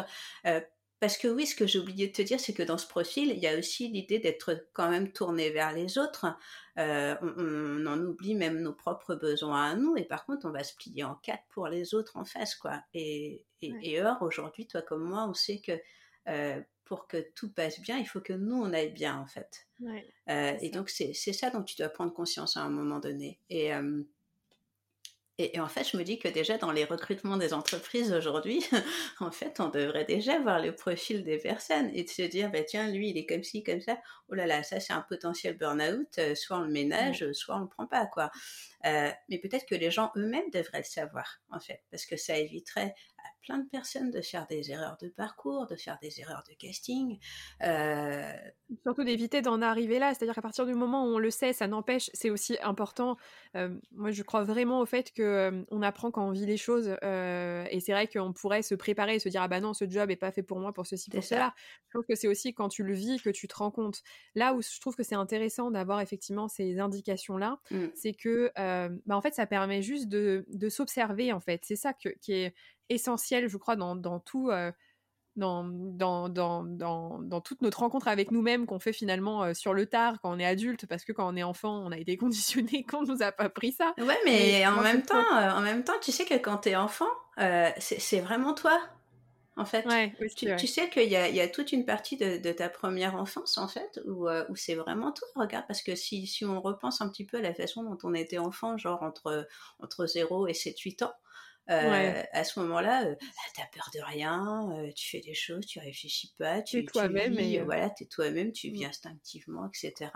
[0.47, 0.61] Euh,
[1.05, 3.29] parce que oui, ce que j'ai oublié de te dire, c'est que dans ce profil,
[3.29, 6.35] il y a aussi l'idée d'être quand même tourné vers les autres.
[6.79, 10.65] Euh, on, en oublie même nos propres besoins à nous, et par contre, on va
[10.65, 12.83] se plier en quatre pour les autres en face, quoi.
[12.95, 15.73] Et, et, or, aujourd'hui, toi comme moi, on sait que
[16.29, 19.67] euh, pour que tout passe bien, il faut que nous, on aille bien, en fait.
[20.31, 23.43] Euh, et donc, c'est ça dont tu dois prendre conscience à un moment donné.
[23.51, 23.73] Et,
[25.39, 28.65] et, en fait, je me dis que déjà dans les recrutements des entreprises aujourd'hui,
[29.21, 32.63] en fait, on devrait déjà voir le profil des personnes et de se dire, bah,
[32.63, 33.99] tiens, lui, il est comme ci, comme ça.
[34.29, 36.07] Oh là là, ça, c'est un potentiel burn-out.
[36.19, 38.31] Euh, soit on le ménage, soit on le prend pas, quoi.
[38.85, 42.37] Euh, mais peut-être que les gens eux-mêmes devraient le savoir, en fait, parce que ça
[42.37, 42.95] éviterait
[43.43, 47.19] plein de personnes de faire des erreurs de parcours, de faire des erreurs de casting.
[47.63, 48.33] Euh,
[48.83, 51.67] Surtout d'éviter d'en arriver là, c'est-à-dire qu'à partir du moment où on le sait, ça
[51.67, 53.17] n'empêche, c'est aussi important.
[53.57, 56.89] Euh, moi, je crois vraiment au fait que on apprend quand on vit les choses,
[56.89, 60.11] et c'est vrai qu'on pourrait se préparer et se dire ah bah non, ce job
[60.11, 61.55] est pas fait pour moi, pour ceci, pour cela.
[61.87, 64.03] Je trouve que c'est aussi quand tu le vis que tu te rends compte.
[64.35, 67.87] Là où je trouve que c'est intéressant d'avoir effectivement ces indications là, mmh.
[67.95, 68.51] c'est que
[69.07, 71.63] bah en fait ça permet juste de, de s'observer en fait.
[71.65, 72.55] C'est ça que, qui est
[72.89, 74.51] essentiel, je crois, dans, dans tout.
[74.51, 74.73] Euh,
[75.37, 79.85] dans, dans, dans, dans, toute notre rencontre avec nous-mêmes qu'on fait finalement euh, sur le
[79.85, 82.85] tard quand on est adulte, parce que quand on est enfant, on a été conditionné
[82.85, 83.95] qu'on nous a pas pris ça.
[83.99, 86.77] Ouais, mais en même, temps, euh, en même temps, tu sais que quand tu es
[86.77, 87.09] enfant,
[87.79, 88.79] c'est vraiment toi,
[89.57, 89.87] en fait.
[90.37, 93.59] tu, sais qu'il y a, y a, toute une partie de, de, ta première enfance,
[93.59, 95.29] en fait, où, où c'est vraiment toi.
[95.37, 98.15] Regarde, parce que si, si on repense un petit peu à la façon dont on
[98.15, 99.47] était enfant, genre entre,
[99.79, 101.15] entre 0 et 7-8 ans,
[101.71, 105.65] euh, à ce moment-là, euh, ah, t'as peur de rien, euh, tu fais des choses,
[105.65, 108.89] tu réfléchis pas, tu es toi-même et voilà, t'es toi-même, tu vis mmh.
[108.89, 110.11] instinctivement, etc.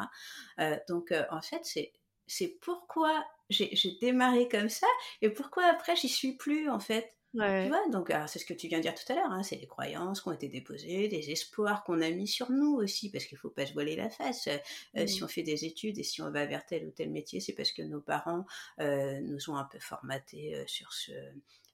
[0.88, 1.92] donc en fait, c'est
[2.26, 4.86] c'est pourquoi j'ai démarré comme ça
[5.22, 7.16] et pourquoi après j'y suis plus en fait.
[7.62, 9.56] Tu vois, donc c'est ce que tu viens de dire tout à l'heure, hein, c'est
[9.56, 13.24] des croyances qui ont été déposées, des espoirs qu'on a mis sur nous aussi, parce
[13.24, 14.48] qu'il faut pas se voiler la face.
[14.96, 15.24] Euh, Si mmh.
[15.24, 17.72] on fait des études et si on va vers tel ou tel métier, c'est parce
[17.72, 18.44] que nos parents
[18.80, 21.12] euh, nous ont un peu formaté euh, sur ce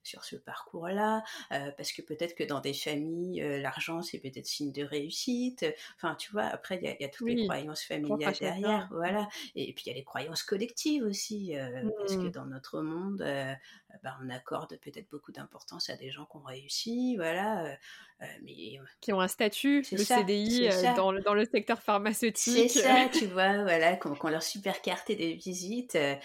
[0.04, 4.46] sur ce parcours-là, euh, parce que peut-être que dans des familles, euh, l'argent c'est peut-être
[4.46, 5.64] signe de réussite.
[5.96, 9.28] Enfin, tu vois, après il y, a toutes les croyances familiales derrière, voilà.
[9.56, 12.30] Et, puis il y a les croyances collectives aussi, euh, parce que mmh.
[12.30, 13.24] dans notre monde,
[14.02, 17.76] bah, on accorde peut-être beaucoup d'importance à des gens qui ont réussi, voilà.
[18.42, 22.70] mais qui ont un statut, le CDI dans, le, dans le secteur pharmaceutique.
[22.70, 25.94] C'est ça, tu vois, voilà, qui ont, leur super carte de visite.
[25.94, 26.18] et,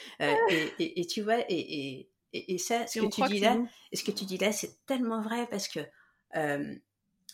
[0.79, 3.57] et, tu vois, et, et, ça, ce que, tu dis là,
[3.93, 5.79] ce que tu dis là, c'est tellement vrai parce que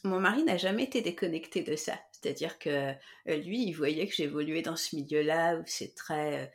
[0.04, 2.00] mon mari n'a jamais été déconnecté de ça.
[2.12, 2.94] C'est-à-dire que
[3.26, 6.52] lui, il voyait que j'évoluais dans ce milieu-là où c'est très.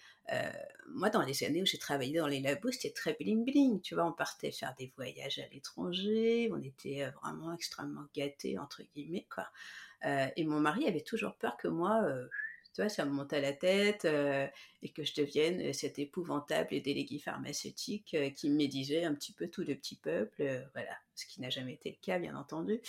[0.89, 3.81] moi, dans les années où j'ai travaillé dans les labos, c'était très bling bling.
[3.83, 8.83] Tu vois, on partait faire des voyages à l'étranger, on était vraiment extrêmement gâtés entre
[8.95, 9.47] guillemets, quoi.
[10.05, 12.05] et mon mari avait toujours peur que moi
[12.75, 14.47] tu ça me monte à la tête euh,
[14.83, 19.49] et que je devienne euh, cet épouvantable délégué pharmaceutique euh, qui médisait un petit peu
[19.49, 22.81] tout le petit peuple, voilà, ce qui n'a jamais été le cas, bien entendu,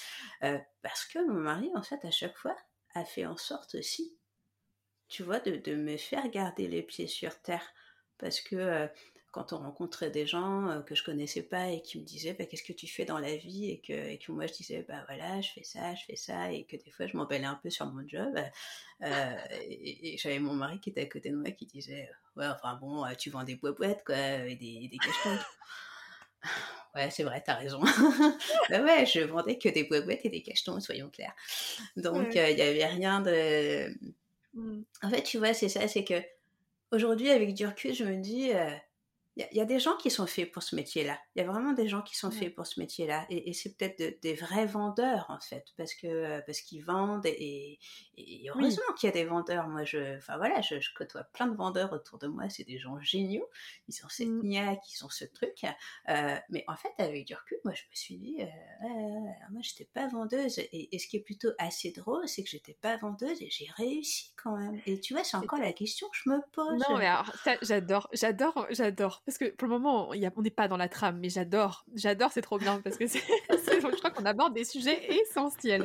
[0.81, 2.55] parce que mon mari, en fait, à chaque fois,
[2.93, 4.17] a fait en sorte aussi,
[5.07, 7.73] tu vois, de me faire garder les pieds sur terre,
[8.17, 8.87] parce que
[9.31, 12.45] quand on rencontrait des gens euh, que je connaissais pas et qui me disaient bah,
[12.45, 15.03] qu'est-ce que tu fais dans la vie et que, et que moi je disais bah
[15.07, 17.69] voilà je fais ça je fais ça et que des fois je m'emballais un peu
[17.69, 18.37] sur mon job
[19.03, 22.77] euh, et, j'avais mon mari qui était à côté de moi qui disait ouais enfin
[22.81, 25.43] bon euh, tu vends des boîtes quoi et des, des cachetons
[26.93, 27.79] Ouais, c'est vrai, t'as raison.
[28.69, 31.33] bah ouais, je vendais que des boîtes et des cachetons, soyons clairs.
[31.95, 33.95] Donc, il n'y avait rien de.
[34.55, 34.81] Mmh.
[35.01, 36.21] En fait, tu vois, c'est ça, c'est que
[36.91, 38.51] aujourd'hui, avec du recul, je me dis,
[39.37, 41.17] il y, a des gens qui sont faits pour ce métier-là.
[41.35, 43.25] Il y a vraiment des gens qui sont faits pour ce métier-là.
[43.29, 47.25] Et, c'est peut-être des vrais vendeurs, en fait, parce que parce qu'ils vendent.
[47.25, 47.79] Et,
[48.49, 49.69] heureusement qu'il y a des vendeurs.
[49.69, 52.49] Moi, je, enfin voilà, je, côtoie plein de vendeurs autour de moi.
[52.49, 53.47] C'est des gens géniaux.
[53.87, 54.43] Ils ont cette mmh.
[54.43, 55.63] niaque, ils ont ce truc.
[56.09, 58.45] Euh, mais en fait, avec du recul, moi, je me suis dit, euh,
[59.49, 60.59] moi, j'étais pas vendeuse.
[60.59, 64.33] Et, ce qui est plutôt assez drôle, c'est que j'étais pas vendeuse et j'ai réussi
[64.35, 64.81] quand même.
[64.85, 66.83] Et tu vois, c'est encore la question que je me pose.
[66.89, 70.77] Non, mais alors, j'adore, j'adore, j'adore parce que pour le moment, on n'est pas dans
[70.77, 74.63] la trame, mais j'adore, j'adore, c'est trop bien, parce que je crois qu'on aborde des
[74.63, 75.83] sujets essentiels.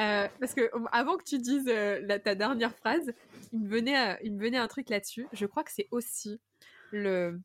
[0.00, 3.12] Euh, parce que avant que tu dises euh, ta dernière phrase,
[3.52, 5.26] il me, venait, il me venait un truc là-dessus.
[5.32, 6.40] Je crois que c'est aussi
[6.90, 7.40] le,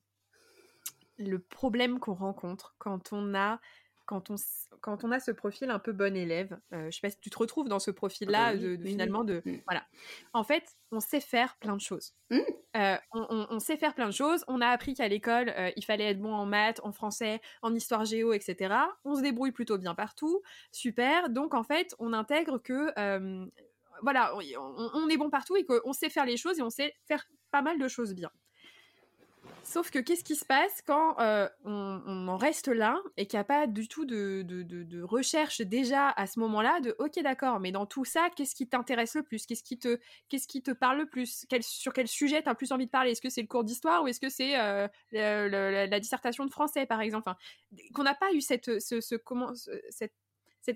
[1.18, 3.60] le problème qu'on rencontre quand on a
[4.06, 4.36] quand on,
[4.82, 7.30] quand on a ce profil un peu bon élève, euh, je sais pas si tu
[7.30, 9.62] te retrouves dans ce profil-là, ah de, finalement, de, mmh.
[9.66, 9.86] voilà.
[10.34, 12.14] En fait, on sait faire plein de choses.
[12.30, 12.40] Mmh.
[12.78, 14.44] Euh, on, sait faire plein de choses.
[14.48, 17.74] On a appris qu'à l'école, euh, il fallait être bon en maths, en français, en
[17.74, 18.76] histoire géo, etc.
[19.04, 20.42] On se débrouille plutôt bien partout.
[20.72, 21.30] Super.
[21.30, 22.92] Donc, en fait, on intègre que,
[24.02, 26.94] voilà, on, on est bon partout et qu'on sait faire les choses et on sait
[27.08, 28.30] faire pas mal de choses bien.
[29.66, 33.42] Sauf que qu'est-ce qui se passe quand euh, on, en reste là et qu'il n'y
[33.42, 37.88] a pas du tout de, recherche déjà à ce moment-là de ok d'accord, mais dans
[37.88, 39.48] tout ça, qu'est-ce qui t'intéresse le plus?
[39.48, 40.00] Qu'est-ce qui te
[40.30, 41.48] qui te parle le plus?
[41.62, 43.12] Sur quel sujet tu as plus envie de parler?
[43.12, 46.86] Est-ce que c'est le cours d'histoire ou est-ce que c'est euh, la dissertation de français
[46.86, 47.32] par exemple?
[47.94, 50.14] Qu'on n'a pas eu cette, cette,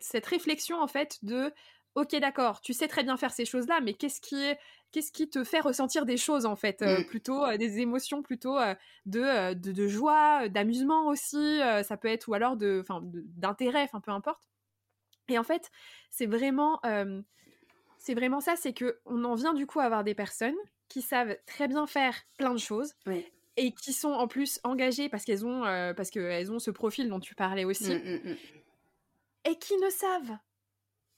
[0.01, 1.53] cette, réflexion en fait de
[1.99, 4.57] ok, d'accord, tu sais très bien faire ces choses-là, mais qu'est-ce qui est
[4.91, 7.05] qu'est-ce qui te fait ressentir des choses en fait euh, mmh.
[7.05, 8.73] plutôt euh, des émotions plutôt euh,
[9.05, 12.83] de, de, joie d'amusement aussi ça peut être ou alors de
[13.37, 14.41] d'intérêt enfin peu importe.
[15.27, 15.69] Et en fait
[16.09, 16.79] c'est vraiment
[17.97, 20.57] c'est vraiment ça c'est que on en vient du coup à avoir des personnes
[20.87, 22.93] qui savent très bien faire plein de choses
[23.57, 25.61] et qui sont en plus engagées parce qu'elles ont
[25.95, 28.37] parce qu'elles ont ce profil dont tu parlais aussi mmh, mmh,
[29.45, 30.37] et qui ne savent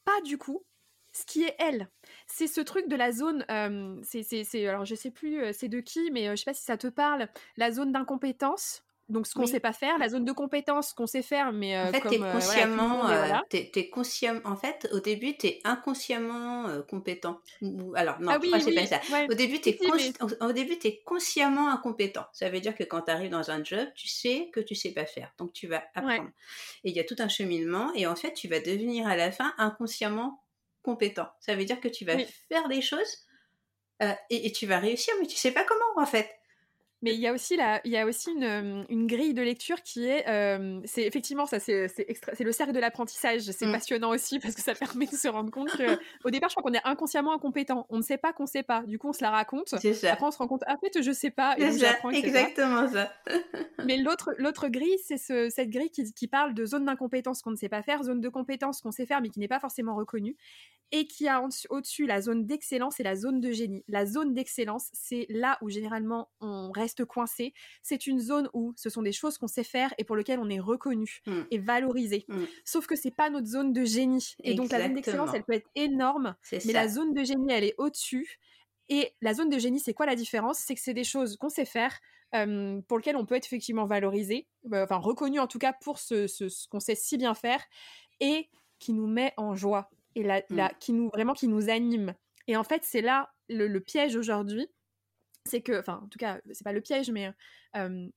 [0.04, 0.66] pas du coup
[1.12, 1.90] ce qui est elle.
[2.28, 3.46] C'est ce truc de la zone,
[4.04, 6.88] c'est, alors je sais plus c'est de qui, mais je sais pas si ça te
[6.88, 8.84] parle, la zone d'incompétence.
[9.10, 11.78] Donc ce qu'on ne sait pas faire, la zone de compétence qu'on sait faire, mais
[11.78, 13.04] en fait, comme, es consciemment,
[13.50, 14.40] t'es, conscient.
[14.46, 17.42] En fait, au début, tu es inconsciemment compétent.
[17.96, 19.02] Alors non, ah, oui, pas ça.
[19.30, 19.78] Au début, tu
[20.40, 22.26] au début, es consciemment incompétent.
[22.32, 24.92] Ça veut dire que quand tu arrives dans un job, tu sais que tu sais
[24.92, 26.30] pas faire, donc tu vas apprendre.
[26.86, 29.32] Et il y a tout un cheminement, et en fait, tu vas devenir à la
[29.34, 30.42] fin inconsciemment
[30.82, 31.30] compétent.
[31.40, 32.18] Ça veut dire que tu vas
[32.50, 33.26] faire des choses
[34.02, 36.30] euh, et, tu vas réussir, mais tu sais pas comment en fait.
[37.04, 39.42] Mais il y a aussi, la, il y a aussi une, euh, une grille de
[39.42, 43.42] lecture qui est, euh, c'est effectivement ça, c'est c'est le cercle de l'apprentissage.
[43.42, 43.72] C'est mmh.
[43.72, 46.70] passionnant aussi parce que ça permet de se rendre compte que, au départ, je crois
[46.70, 47.88] qu'on est inconsciemment incompétent.
[47.90, 48.84] On ne sait pas qu'on sait pas.
[48.84, 49.70] Du coup, on se la raconte.
[49.70, 49.78] Ça.
[49.78, 51.56] Après, on se rend compte, ah, en fait, je sais pas.
[51.58, 53.12] Et ça, exactement ça.
[53.86, 57.52] Mais l'autre, l'autre grille, c'est ce, cette grille qui, qui parle de zone d'incompétence qu'on
[57.52, 59.96] ne sait pas faire, zone de compétence qu'on sait faire mais qui n'est pas forcément
[59.96, 60.36] reconnue,
[60.92, 63.84] et qui a au-dessus la zone d'excellence et la zone de génie.
[63.88, 67.54] La zone d'excellence, c'est là où généralement on reste coincé.
[67.82, 70.50] C'est une zone où ce sont des choses qu'on sait faire et pour lesquelles on
[70.50, 71.42] est reconnu mmh.
[71.52, 72.26] et valorisé.
[72.28, 72.44] Mmh.
[72.66, 74.36] Sauf que c'est pas notre zone de génie.
[74.44, 77.64] Et donc la zone d'excellence, elle peut être énorme, mais la zone de génie, elle
[77.64, 78.40] est au-dessus.
[78.90, 80.60] Et la zone de génie, c'est quoi la différence?
[80.60, 81.98] C'est que c'est des choses qu'on sait faire,
[82.32, 86.28] pour lesquelles on peut être effectivement valorisé, bah, enfin reconnu en tout cas pour ce,
[86.28, 87.62] ce, qu'on sait si bien faire,
[88.20, 88.50] et
[88.80, 90.70] qui nous met en joie, et la, mmh.
[90.80, 92.14] qui nous vraiment qui nous anime.
[92.48, 94.68] Et en fait, c'est là le piège aujourd'hui,
[95.46, 97.32] c'est que, enfin, en tout cas, c'est pas le piège, mais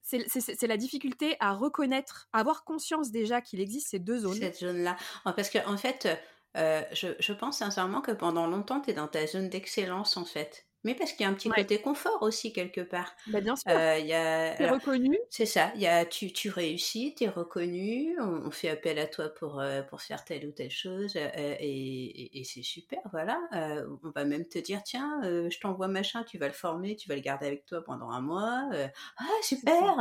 [0.02, 4.34] c'est la difficulté à reconnaître, à avoir conscience déjà qu'il existe ces deux zones.
[4.34, 4.96] Cette zone-là.
[5.24, 6.08] Parce qu'en en fait,
[6.54, 10.66] je, je, pense sincèrement que pendant longtemps, tu es dans ta zone d'excellence, en fait
[10.84, 13.14] mais parce qu'il y a un petit côté confort aussi quelque part.
[13.26, 13.70] Bah, bien sûr.
[13.70, 15.18] Euh, y a, es reconnu.
[15.30, 15.72] C'est ça.
[15.76, 19.82] Y a, tu, tu réussis, tu es reconnu, on, fait appel à toi pour, euh,
[19.82, 23.40] pour faire telle ou telle chose, euh, et, et, c'est super, voilà.
[23.52, 27.08] Euh, on va même te dire, tiens, je t'envoie machin, tu vas le former, tu
[27.08, 28.68] vas le garder avec toi pendant un mois.
[29.16, 29.96] ah, super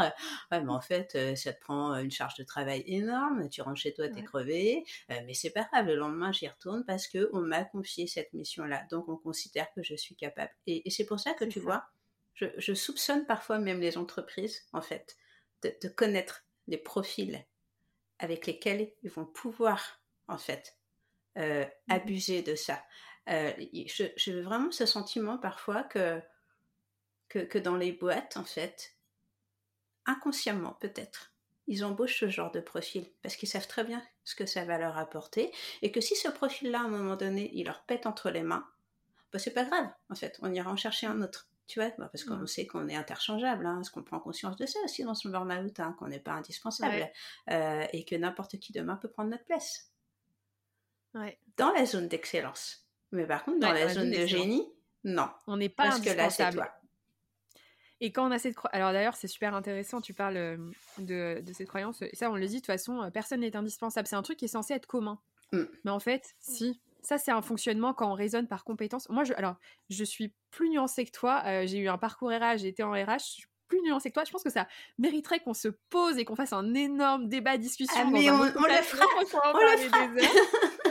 [0.52, 3.94] ouais, mais en fait, ça te prend une charge de travail énorme, tu rentres chez
[3.94, 7.64] toi, tu es crevé, mais c'est pas grave, le lendemain, j'y retourne parce qu'on m'a
[7.64, 10.52] confié cette mission-là, donc on considère que je suis capable.
[10.68, 11.86] Et, c'est pour ça que tu vois,
[12.36, 15.18] je, soupçonne parfois même les entreprises, en fait,
[15.62, 17.46] de, connaître les profils
[18.20, 20.78] avec lesquels ils vont pouvoir, en fait,
[21.38, 22.84] euh, mmh abuser de ça.
[23.30, 23.52] Euh,
[24.18, 26.22] J'ai vraiment ce sentiment parfois que,
[27.30, 28.96] que, que, dans les boîtes, en fait,
[30.06, 31.34] inconsciemment peut-être,
[31.68, 34.78] ils embauchent ce genre de profil parce qu'ils savent très bien ce que ça va
[34.78, 38.30] leur apporter et que si ce profil-là, à un moment donné, il leur pète entre
[38.30, 38.68] les mains,
[39.34, 41.50] bah, c'est pas grave, en fait, on ira en chercher un autre.
[41.66, 44.66] Tu vois, bah, parce qu'on sait qu'on est interchangeable, hein, parce qu'on prend conscience de
[44.66, 47.10] ça aussi dans son burn-out, hein, qu'on n'est pas indispensable,
[47.50, 49.92] euh, et que n'importe qui demain peut prendre notre place.
[51.58, 52.88] Dans la zone d'excellence.
[53.12, 54.68] Mais par contre, dans la, zone de génie,
[55.04, 55.30] non.
[55.48, 56.70] On n'est pas parce que là, c'est toi.
[58.02, 60.58] Et quand on a cette alors d'ailleurs c'est super intéressant, tu parles euh,
[60.98, 63.56] de, de, cette croyance, et ça on le dit de toute façon, euh, personne n'est
[63.56, 65.22] indispensable, c'est un truc qui est censé être commun.
[65.54, 65.64] Mm.
[65.86, 69.10] Mais en fait, si, ça, c'est un fonctionnement quand on raisonne par compétence.
[69.10, 69.56] Moi, je, alors,
[69.90, 71.44] je suis plus nuancée que toi.
[71.46, 73.20] Euh, j'ai eu un parcours RH, j'ai été en RH.
[73.20, 74.24] Je suis plus nuancée que toi.
[74.24, 77.96] Je pense que ça mériterait qu'on se pose et qu'on fasse un énorme débat, discussion.
[77.98, 79.06] Ah, mais on, on, le fera.
[79.18, 80.06] On, le fera.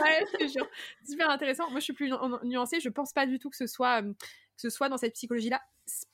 [0.03, 1.69] ouais, c'est super intéressant.
[1.71, 2.79] Moi, je suis plus nuancée.
[2.79, 4.13] Je pense pas du tout que ce soit, que
[4.57, 5.61] ce soit dans cette psychologie-là.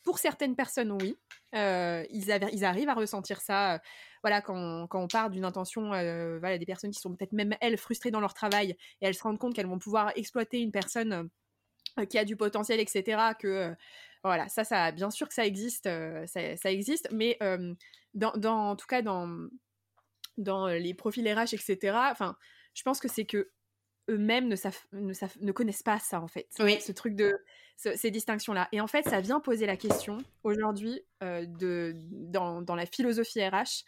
[0.03, 1.17] Pour certaines personnes, oui.
[1.55, 3.81] Euh, ils, ils, arrivent à ressentir ça.
[4.19, 7.34] Euh, voilà, quand, quand on part d'une intention, euh, voilà, des personnes qui sont peut-être
[7.34, 10.62] même elles frustrées dans leur travail et elles se rendent compte qu'elles vont pouvoir exploiter
[10.62, 11.29] une personne
[11.99, 13.34] euh, qui a du potentiel, etc.
[13.39, 13.73] Que euh,
[14.23, 15.86] voilà, ça, ça, bien sûr que ça existe,
[16.25, 17.38] ça, ça, existe, mais
[18.13, 19.47] dans, dans, en tout cas dans
[20.38, 21.97] dans les profils RH, etc.
[22.12, 22.38] Enfin,
[22.73, 23.49] je pense que c'est que
[24.10, 26.48] eux-mêmes ne, savent, ne, ne connaissent pas ça en fait.
[26.60, 26.80] Oui.
[26.82, 27.39] Ce truc de
[27.76, 28.67] ces distinctions-là.
[28.74, 33.86] Et en fait, ça vient poser la question aujourd'hui de dans, dans, la philosophie RH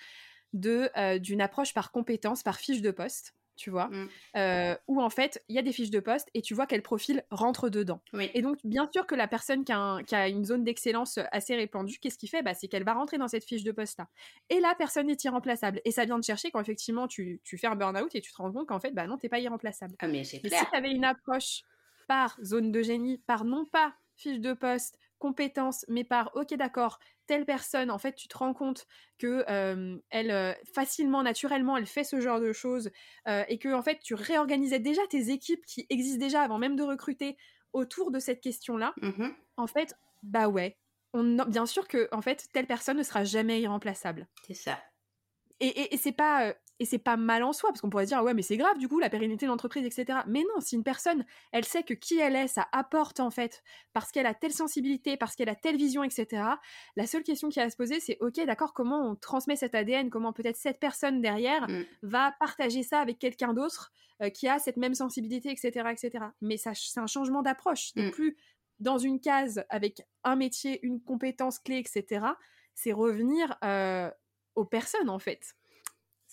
[0.53, 3.35] de d'une approche par compétence, par fiche de poste.
[3.55, 4.09] Tu vois, mmh.
[4.37, 6.81] euh, où en fait, il y a des fiches de poste et tu vois quel
[6.81, 8.01] profil rentre dedans.
[8.33, 12.17] Et donc, bien sûr que la personne qui a, une zone d'excellence assez répandue, qu'est-ce
[12.17, 12.41] qu'il fait?
[12.41, 14.07] Bah, C'est qu'elle va rentrer dans cette fiche de poste-là.
[14.49, 15.81] Et la personne est irremplaçable.
[15.85, 18.51] Et ça vient de chercher quand effectivement tu, fais un burn-out et tu te rends
[18.51, 19.95] compte qu'en fait, bah non, t'es pas irremplaçable.
[19.99, 20.59] Ah, mais c'est clair.
[20.59, 21.63] si tu avais une approche
[22.07, 26.99] par zone de génie, par non pas fiche de poste, compétences, mais par ok d'accord,
[27.27, 29.45] telle personne, en fait, tu te rends compte que
[30.09, 32.91] elle facilement, naturellement, elle fait ce genre de choses
[33.27, 36.83] et que en fait, tu réorganisais déjà tes équipes qui existent déjà avant même de
[36.83, 37.37] recruter
[37.71, 38.93] autour de cette question-là.
[39.01, 40.77] Mmh en fait, bah ouais,
[41.13, 44.27] on, bien sûr que en fait, telle personne ne sera jamais irremplaçable.
[44.47, 44.79] C'est ça.
[45.59, 48.33] Et, et, c'est pas et c'est pas mal en soi, parce qu'on pourrait dire, ouais,
[48.33, 50.21] mais c'est grave, du coup, la pérennité de l'entreprise, etc.
[50.25, 53.61] Mais non, si une personne, elle sait que qui elle est, ça apporte, en fait,
[53.93, 56.41] parce qu'elle a telle sensibilité, parce qu'elle a telle vision, etc.
[56.95, 59.75] La seule question qui a à se poser, c'est, ok, d'accord, comment on transmet cet
[59.75, 61.83] ADN, comment peut-être cette personne derrière mm.
[62.01, 63.91] va partager ça avec quelqu'un d'autre
[64.23, 66.25] euh, qui a cette même sensibilité, etc., etc.
[66.41, 67.91] Mais ça, c'est un changement d'approche.
[67.95, 68.09] mm.
[68.09, 68.37] plus
[68.79, 72.25] dans une case avec un métier, une compétence clé, etc.
[72.73, 74.09] C'est revenir euh,
[74.55, 75.53] aux personnes, en fait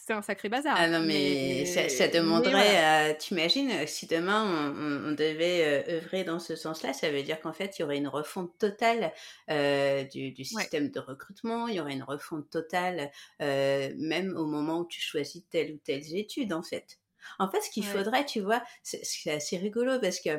[0.09, 0.75] c'est un sacré bazar.
[0.79, 6.39] Ah non, mais, ça, demanderait, tu t'imagines, euh, si demain on, devait euh, œuvrer dans
[6.39, 9.13] ce sens-là, ça veut dire qu'en fait, il y aurait une refonte totale
[9.51, 14.87] euh, du, système de recrutement, il y aurait une refonte totale, même au moment où
[14.87, 16.99] tu choisis telle ou telle étude, en fait.
[17.39, 20.31] En fait, ce qu'il faudrait, tu vois, c'est assez rigolo parce que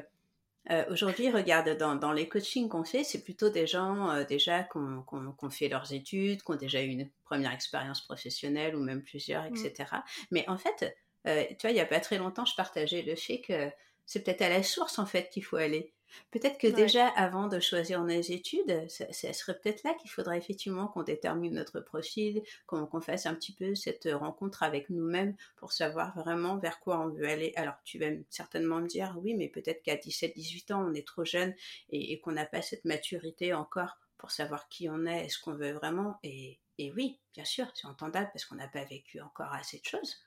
[0.71, 4.77] euh, aujourd'hui, regarde, dans, les coachings qu'on fait, c'est plutôt des gens euh, déjà qui
[4.77, 9.45] ont, fait leurs études, qui ont déjà eu une première expérience professionnelle ou même plusieurs,
[9.45, 9.73] etc.
[9.91, 9.97] Mm.
[10.31, 10.95] Mais en fait,
[11.27, 13.69] euh, tu vois, il n'y a pas très longtemps, je partageais le fait que
[14.05, 15.91] c'est peut-être à la source en fait qu'il faut aller.
[16.31, 20.87] Peut-être que déjà, avant de choisir nos études, ça, serait peut-être là qu'il faudrait effectivement
[20.87, 26.15] qu'on détermine notre profil, qu'on fasse un petit peu cette rencontre avec nous-mêmes pour savoir
[26.15, 27.53] vraiment vers quoi on veut aller.
[27.55, 31.25] Alors, tu vas certainement me dire, oui, mais peut-être qu'à 17-18 ans, on est trop
[31.25, 31.53] jeune
[31.89, 35.71] et, qu'on n'a pas cette maturité encore pour savoir qui on est, est-ce qu'on veut
[35.71, 36.19] vraiment.
[36.23, 39.85] Et, et oui, bien sûr, c'est entendable parce qu'on n'a pas vécu encore assez de
[39.85, 40.17] choses.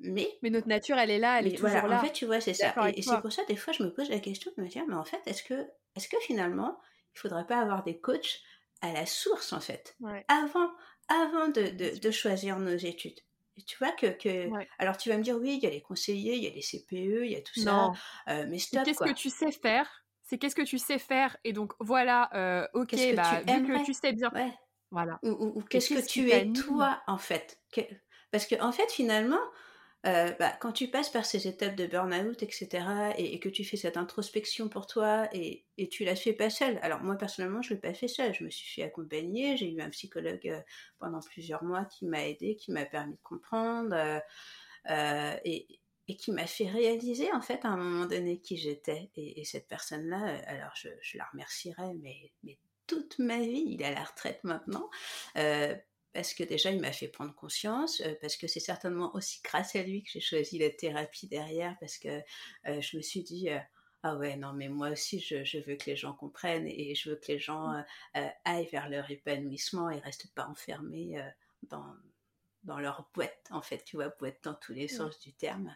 [0.00, 1.98] Mais, mais notre nature, elle est là, elle est toujours là.
[1.98, 2.74] En fait, tu vois, c'est ça.
[2.94, 4.94] Et, c'est pour ça, des fois, je me pose la question de me dire, mais
[4.94, 5.54] en fait, est-ce que,
[5.96, 6.78] est que finalement,
[7.14, 8.40] il faudrait pas avoir des coachs
[8.80, 9.96] à la source, en fait,
[10.28, 10.70] avant,
[11.08, 13.20] avant de, de, de, choisir nos études?
[13.56, 14.50] Et tu vois que, que...
[14.80, 16.60] alors tu vas me dire oui, il y a les conseillers, il y a les
[16.60, 17.92] CPE, il y a tout ça,
[18.28, 18.82] euh, mais stop.
[18.84, 20.04] Qu'est-ce que tu sais faire?
[20.22, 21.36] C'est qu'est-ce que tu sais faire?
[21.44, 24.32] Et donc voilà, euh, ok, bah, vu que tu sais bien,
[24.90, 25.18] voilà.
[25.22, 27.60] Ou, qu'est-ce que tu es toi en fait?
[28.30, 29.40] Parce que en fait finalement,
[30.06, 32.68] euh, bah, quand tu passes par ces étapes de burn-out, etc.,
[33.16, 36.78] et, que tu fais cette introspection pour toi, et, et tu la fais pas seule.
[36.82, 38.34] Alors moi personnellement, je l'ai pas fait seule.
[38.34, 39.56] Je me suis fait accompagner.
[39.56, 40.60] J'ai eu un psychologue euh,
[40.98, 43.94] pendant plusieurs mois qui m'a aidé, qui m'a permis de comprendre,
[44.90, 49.10] euh, et, et, qui m'a fait réaliser en fait à un moment donné qui j'étais.
[49.16, 53.86] Et, cette personne-là, alors je, je, la remercierai, mais, mais toute ma vie, il est
[53.86, 54.90] à la retraite maintenant,
[56.14, 59.74] parce que déjà il m'a fait prendre conscience, euh, parce que c'est certainement aussi grâce
[59.76, 62.22] à lui que j'ai choisi la thérapie derrière, parce que
[62.68, 63.58] euh, je me suis dit, euh,
[64.04, 67.16] ah ouais, non, mais moi aussi je, veux que les gens comprennent et je veux
[67.16, 67.68] que les gens
[68.14, 68.20] mmh.
[68.44, 71.16] aillent vers leur épanouissement et restent pas enfermés
[71.62, 71.96] dans,
[72.62, 75.74] dans leur boîte, en fait, tu vois, boîte dans tous les sens du terme.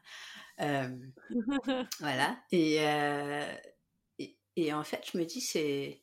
[0.59, 2.39] voilà.
[2.53, 2.75] Et,
[4.19, 6.03] et, et, en fait, je me dis, c'est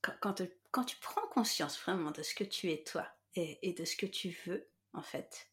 [0.00, 0.42] quand, quand,
[0.78, 3.04] quand tu prends conscience vraiment de ce que tu es toi
[3.34, 5.50] et, de ce que tu veux, en fait,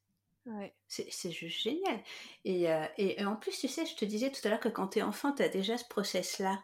[0.87, 2.03] c'est juste génial.
[2.45, 4.89] Euh, et, et, en plus, tu sais, je te disais tout à l'heure que quand
[4.89, 6.63] tu es enfant, tu as déjà ce process-là.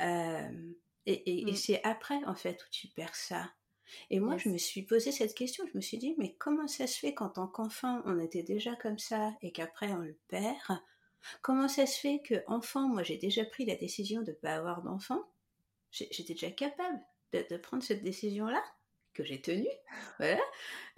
[0.00, 0.72] Euh,
[1.04, 1.54] et, mm.
[1.56, 3.52] c'est après, en fait, où tu perds ça.
[4.08, 5.66] Et moi, je me suis posé cette question.
[5.70, 8.74] Je me suis dit, mais comment ça se fait qu'en tant qu'enfant, on était déjà
[8.76, 10.80] comme ça et qu'après, on le perd?
[11.42, 14.54] Comment ça se fait que, enfant, moi, j'ai déjà pris la décision de ne pas
[14.54, 15.22] avoir d'enfant?
[15.90, 16.98] J'étais déjà capable
[17.42, 18.62] de, prendre cette décision-là
[19.12, 19.68] que j'ai tenue.
[20.18, 20.40] Voilà.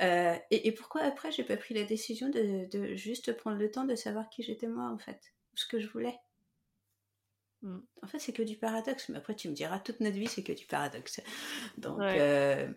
[0.03, 3.95] Euh, et, pourquoi après j'ai pas pris la décision de, juste prendre le temps de
[3.95, 5.20] savoir qui j'étais moi en fait,
[5.53, 6.18] ou ce que je voulais?
[7.62, 7.78] Mm.
[8.03, 9.09] En fait, c'est que du paradoxe.
[9.09, 11.20] Mais après, tu me diras, toute notre vie, c'est que du paradoxe.
[11.78, 12.01] Donc.
[12.01, 12.68] Euh,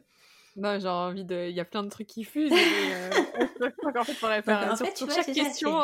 [0.55, 1.47] non, j'ai envie de.
[1.49, 2.51] Il y a plein de trucs qui fusent.
[3.95, 4.77] en fait, pour faire.
[4.95, 5.79] sur, chaque question,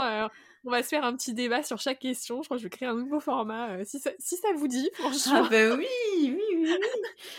[0.66, 2.41] on va se faire un petit débat sur chaque question.
[2.41, 4.68] Je crois que je vais créer un nouveau format, euh, si, ça, si ça vous
[4.68, 5.43] dit, franchement.
[5.45, 5.86] Ah ben oui,
[6.18, 6.74] oui, oui, oui.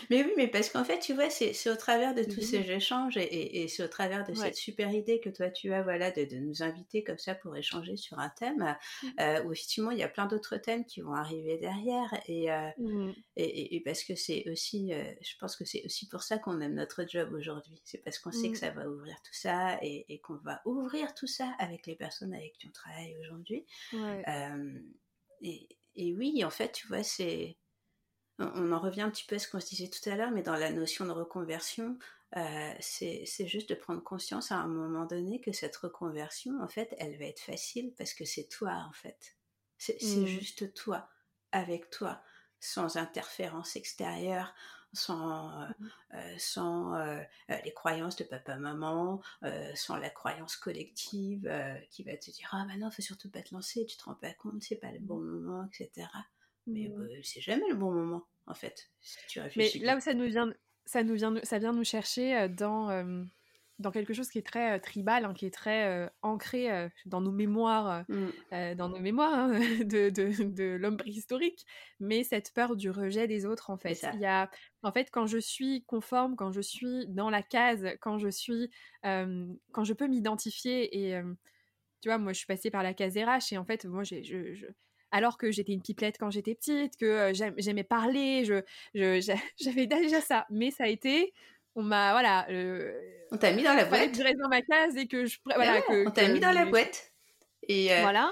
[0.09, 3.17] mais oui, mais parce qu'en fait, tu vois, c'est au travers de tous ces échanges
[3.17, 6.23] et, et, c'est au travers de cette super idée que toi tu as, voilà, de,
[6.23, 9.07] de, nous inviter comme ça pour échanger sur un thème, mmh.
[9.19, 12.13] euh, où effectivement, il y a plein d'autres thèmes qui vont arriver derrière.
[12.27, 13.11] Et, euh, mmh.
[13.35, 16.75] et, et, parce que c'est aussi, je pense que c'est aussi pour ça qu'on aime
[16.75, 17.81] notre job aujourd'hui.
[17.83, 18.55] C'est parce qu'on sait que mmh.
[18.55, 22.53] ça va ouvrir tout ça et, qu'on va ouvrir tout ça avec les personnes avec
[22.57, 23.65] qui on travaille aujourd'hui.
[25.41, 27.57] et, et, oui, en fait, tu vois, c'est.
[28.39, 30.43] On en revient un petit peu à ce qu'on se disait tout à l'heure, mais
[30.43, 31.97] dans la notion de reconversion,
[32.35, 36.93] euh, c'est juste de prendre conscience à un moment donné que cette reconversion, en fait,
[36.99, 39.37] elle va être facile parce que c'est toi, en fait.
[39.77, 40.25] C'est mmh.
[40.25, 41.09] juste toi,
[41.51, 42.21] avec toi,
[42.59, 44.53] sans interférence extérieure,
[44.93, 45.87] sans, euh, mmh.
[46.13, 47.21] euh, sans euh,
[47.63, 49.21] les croyances de papa-maman,
[49.75, 51.51] sans la croyance collective
[51.89, 54.15] qui va te dire Ah, bah non, faut surtout pas te lancer, tu te rends
[54.15, 56.07] pas compte, c'est pas le bon moment, etc.
[56.65, 57.23] Mais mmh.
[57.23, 59.79] c'est jamais le bon moment, en fait, si tu réfléchis.
[59.79, 60.53] Mais là où ça nous vient,
[60.85, 62.89] ça nous vient, ça vient nous chercher dans
[63.79, 68.05] dans quelque chose qui est très tribal, hein, qui est très ancré dans nos mémoires,
[68.07, 68.75] mmh.
[68.75, 69.51] dans nos mémoires hein,
[69.85, 71.65] de, de, de l'homme préhistorique,
[71.99, 74.05] mais cette peur du rejet des autres en fait.
[74.13, 74.49] Il y a,
[74.83, 78.71] en fait, quand je suis conforme, quand je suis dans la case, quand je suis,
[79.03, 81.21] quand je peux m'identifier et
[82.01, 84.23] tu vois, moi je suis passée par la case RH et en fait, moi j'ai,
[84.23, 84.67] je,
[85.11, 88.63] alors que j'étais une pipelette quand j'étais petite, que j'aimais parler, je,
[89.59, 91.33] j'avais déjà ça, mais ça a été
[91.77, 92.91] on m'a voilà euh,
[93.31, 94.15] on t'a mis dans la boîte.
[94.15, 97.13] je reste dans ma case et que je voilà on t'a mis dans la boîte
[97.69, 98.31] et euh, voilà.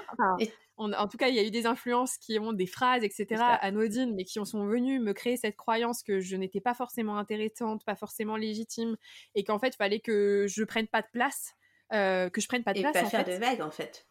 [0.78, 4.14] En tout cas il y a eu des influences qui ont des phrases etc anodines
[4.14, 7.84] mais qui en sont venues me créer cette croyance que je n'étais pas forcément intéressante
[7.84, 8.96] pas forcément légitime
[9.34, 11.54] et qu'en fait il fallait que je prenne pas de place
[11.92, 14.06] euh, que je prenne pas de et place pas faire de vagues en fait.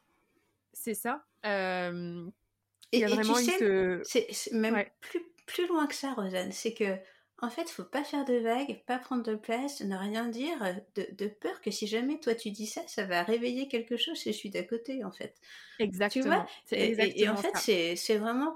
[0.72, 1.26] C'est ça.
[1.44, 6.52] Et, il y a vraiment tu sais, c'est même plus plus loin que ça Rosanne.
[6.52, 6.98] C'est que
[7.42, 10.58] en fait, faut pas faire de vagues, pas prendre de place, ne rien dire,
[10.96, 14.32] de, peur que si jamais toi tu dis ça, ça va réveiller quelque chose chez
[14.32, 15.36] celui d'à côté, en fait.
[15.80, 16.46] Exactement.
[16.68, 16.88] Tu vois?
[17.18, 18.56] Et, en fait, c'est vraiment.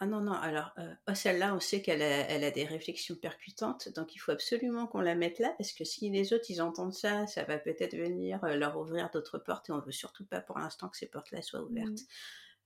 [0.00, 3.14] Ah non, non, alors, euh, oh, celle-là, on sait qu'elle a, elle a des réflexions
[3.14, 6.60] percutantes, donc il faut absolument qu'on la mette là, parce que si les autres, ils
[6.60, 10.26] entendent ça, ça va peut-être venir euh, leur ouvrir d'autres portes, et on veut surtout
[10.26, 11.88] pas pour l'instant que ces portes-là soient ouvertes.
[11.90, 12.06] Mmh.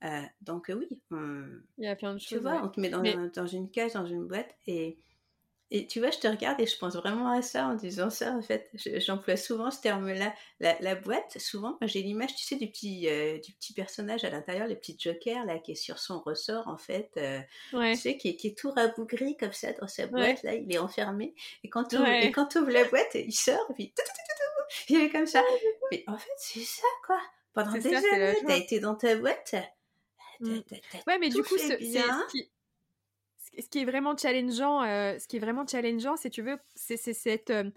[0.03, 0.87] Euh, donc euh, oui,
[1.77, 2.29] il y a plein de choses.
[2.29, 4.97] Tu vois, on te met dans, dans, une cage, dans une boîte, et,
[5.71, 8.31] et tu vois, je te regarde et je pense vraiment à ça en disant ça.
[8.31, 10.33] En fait, j'emploie souvent ce terme-là.
[10.59, 14.67] La, boîte, souvent, j'ai l'image, tu sais, du petit, euh, du petit personnage à l'intérieur,
[14.67, 17.11] le petit Joker là, qui est sur son ressort, en fait,
[17.71, 20.43] tu sais, qui est, qui est, tout rabougri comme ça dans sa boîte.
[20.43, 21.35] Là, il est enfermé.
[21.63, 23.93] Et quand tu et quand ouvres la boîte, il sort, et puis
[24.87, 25.43] il est comme ça.
[25.91, 27.19] Mais en fait, c'est ça, quoi.
[27.53, 29.55] Pendant des années, t'as été dans ta boîte.
[30.41, 31.67] Ouais, mais du coup, ce,
[33.57, 36.97] ce, qui, est vraiment challengeant, euh, ce qui est vraiment challengeant, si tu veux, c'est
[36.97, 37.69] cette, euh,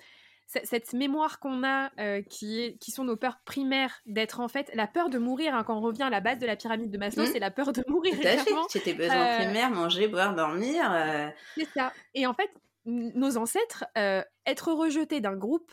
[0.47, 4.71] cette mémoire qu'on a, euh, qui, est, qui sont nos peurs primaires, d'être en fait
[4.75, 5.55] la peur de mourir.
[5.55, 7.33] Hein, quand on revient à la base de la pyramide de Maslow, mmh.
[7.33, 8.15] c'est la peur de mourir.
[8.69, 10.85] C'était besoin primaires, manger, boire, dormir.
[11.57, 11.93] C'est ça.
[12.15, 12.51] Et en fait,
[12.85, 15.73] nos ancêtres, être rejetés d'un groupe,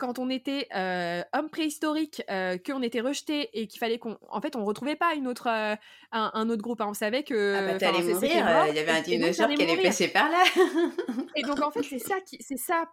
[0.00, 4.40] quand on était euh, homme préhistorique, euh, qu'on était rejeté et qu'il fallait qu'on, en
[4.40, 5.76] fait, on retrouvait pas une autre, euh,
[6.10, 6.80] un, autre groupe.
[6.80, 6.86] Hein.
[6.88, 7.54] On savait que.
[7.56, 8.66] Ah bah t'allais mourir.
[8.68, 10.42] Il y avait un dinosaure qui allait passer par là.
[11.36, 12.86] et donc en fait, c'est ça qui, c'est ça.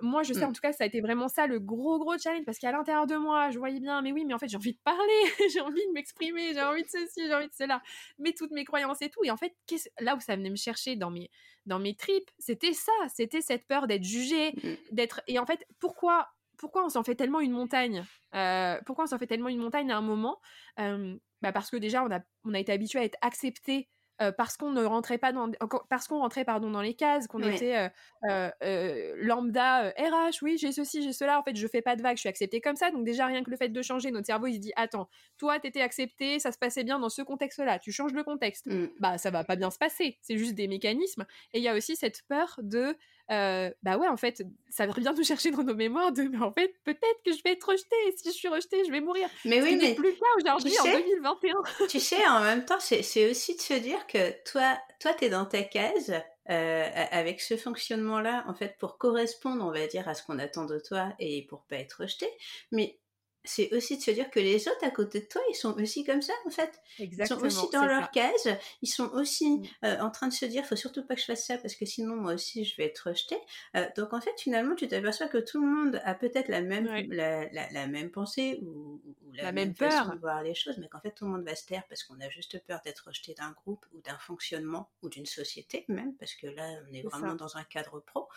[0.00, 0.48] Moi, je sais mm.
[0.48, 3.06] en tout cas, ça a été vraiment ça le gros gros challenge parce qu'à l'intérieur
[3.06, 5.60] de moi, je voyais bien, mais oui, mais en fait, j'ai envie de parler, j'ai
[5.60, 7.80] envie de m'exprimer, j'ai envie de ceci, j'ai envie de cela,
[8.18, 9.22] mais toutes mes croyances et tout.
[9.22, 9.54] Et en fait,
[10.00, 11.30] là où ça venait me chercher dans mes
[11.66, 14.94] dans mes tripes, c'était ça, c'était cette peur d'être jugé, mm.
[14.94, 15.20] d'être.
[15.28, 16.28] Et en fait, pourquoi
[16.64, 18.06] pourquoi on s'en fait tellement une montagne?
[18.34, 20.40] Euh, Pourquoi on s'en fait tellement une montagne à un moment?
[20.78, 23.90] Bah Parce que déjà, on a, on a été habitué à être accepté
[24.22, 25.50] euh, parce qu'on ne rentrait pas dans
[25.90, 27.90] parce qu'on rentrait pardon dans les cases qu'on était
[28.22, 32.20] lambda RH oui j'ai ceci j'ai cela en fait je fais pas de vagues je
[32.20, 32.92] suis accepté comme ça.
[32.92, 35.58] Donc déjà rien que le fait de changer notre cerveau il se dit attends toi
[35.58, 38.66] t'étais accepté ça se passait bien dans ce contexte là tu changes le contexte.
[38.66, 38.86] Mmh.
[39.00, 41.26] bah ça va pas bien se passer c'est juste des mécanismes.
[41.52, 42.96] Et il y a aussi cette peur de
[43.30, 46.52] euh, bah ouais, en fait, ça vient nous chercher dans nos mémoires de, mais en
[46.52, 49.28] fait, peut-être que je vais être rejetée, et si je suis rejetée, je vais mourir.
[49.44, 49.94] Mais oui, mais.
[49.94, 51.86] plus ça aujourd'hui, en 2021.
[51.88, 55.46] tu sais, en même temps, c'est aussi de se dire que toi, toi, t'es dans
[55.46, 56.12] ta case,
[56.50, 60.66] euh, avec ce fonctionnement-là, en fait, pour correspondre, on va dire, à ce qu'on attend
[60.66, 62.26] de toi et pour pas être rejeté.
[62.72, 62.98] Mais
[63.44, 66.02] c'est aussi de se dire que les autres à côté de toi, ils sont aussi
[66.02, 66.80] comme ça, en fait.
[66.98, 68.48] Exactement, ils sont aussi dans leur case,
[68.80, 69.66] ils sont aussi mm.
[69.84, 71.84] euh, en train de se dire, faut surtout pas que je fasse ça parce que
[71.84, 73.36] sinon, moi aussi, je vais être rejeté.
[73.76, 76.86] Euh, donc, en fait, finalement, tu t'aperçois que tout le monde a peut-être la même,
[77.10, 79.00] la, la, même pensée ou,
[79.34, 81.54] la, même, peur façon de voir les choses, mais qu'en fait, tout le monde va
[81.54, 85.10] se taire parce qu'on a juste peur d'être rejeté d'un groupe ou d'un fonctionnement ou
[85.10, 88.28] d'une société même, parce que là, on est, vraiment dans un cadre pro.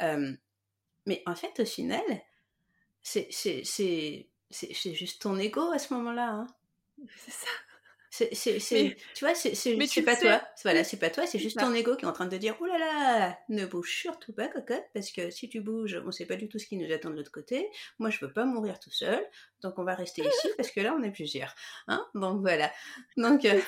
[0.00, 0.32] Euh,
[1.06, 2.04] mais en fait, au final,
[3.02, 6.30] c'est c'est juste ton ego à ce moment-là.
[6.30, 6.46] Hein.
[7.16, 7.48] C'est ça.
[8.16, 10.40] C'est, tu vois, c'est, c'est pas toi.
[10.62, 12.54] Voilà, c'est pas toi, c'est juste ton ego qui est en train de te dire,
[12.60, 16.24] oh là là, ne bouge surtout pas, cocotte, parce que si tu bouges, on sait
[16.24, 17.68] pas du tout ce qui nous attend de l'autre côté.
[17.98, 19.20] Moi, je veux pas mourir tout seul,
[19.62, 21.56] donc on va rester ici parce que là, on est plusieurs.
[21.88, 22.70] Hein donc voilà.
[23.16, 23.44] Donc.
[23.44, 23.60] Euh...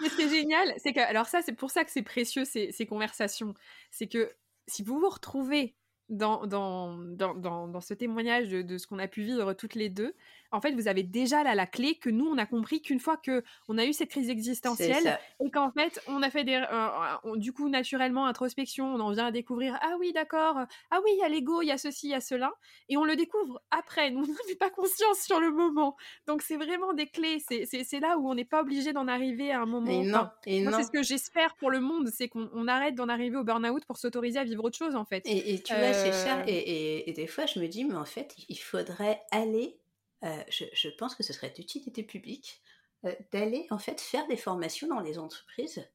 [0.00, 2.44] Mais ce qui est génial, c'est que, alors ça, c'est pour ça que c'est précieux
[2.44, 3.54] ces, ces conversations,
[3.92, 4.34] c'est que
[4.66, 5.76] si vous vous retrouvez
[6.08, 9.88] dans, dans, dans, dans, ce témoignage de, de ce qu'on a pu vivre toutes les
[9.88, 10.14] deux,
[10.54, 13.16] en fait, vous avez déjà là la clé que nous, on a compris qu'une fois
[13.16, 17.36] que on a eu cette crise existentielle et qu'en fait, on a fait des, euh,
[17.36, 20.56] du coup, naturellement, introspection, on en vient à découvrir, ah oui, d'accord,
[20.90, 22.52] ah oui, il y a l'ego, il y a ceci, il y a cela,
[22.88, 24.10] et on le découvre après.
[24.10, 25.96] Nous, on n'avait pas conscience sur le moment.
[26.26, 27.38] Donc, c'est vraiment des clés.
[27.40, 29.90] C'est là où on n'est pas obligé d'en arriver à un moment.
[29.90, 33.36] Et non, et c'est ce que j'espère pour le monde, c'est qu'on arrête d'en arriver
[33.36, 35.22] au burn-out pour s'autoriser à vivre autre chose, en fait.
[35.26, 36.38] Et, tu vois, c'est ça.
[36.38, 36.44] Euh.
[36.46, 39.78] Et, et des fois, je me dis, mais en fait, il faudrait aller
[40.24, 42.62] euh, je, pense que ce serait d'utilité publique
[43.04, 45.86] euh, d'aller en fait faire des formations dans les entreprises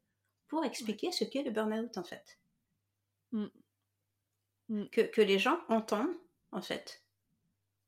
[0.47, 2.39] pour expliquer ce qu'est le burn-out en fait.
[3.31, 3.47] Mm.
[4.69, 4.85] Mm.
[4.89, 6.15] Que, les gens entendent
[6.51, 7.03] en fait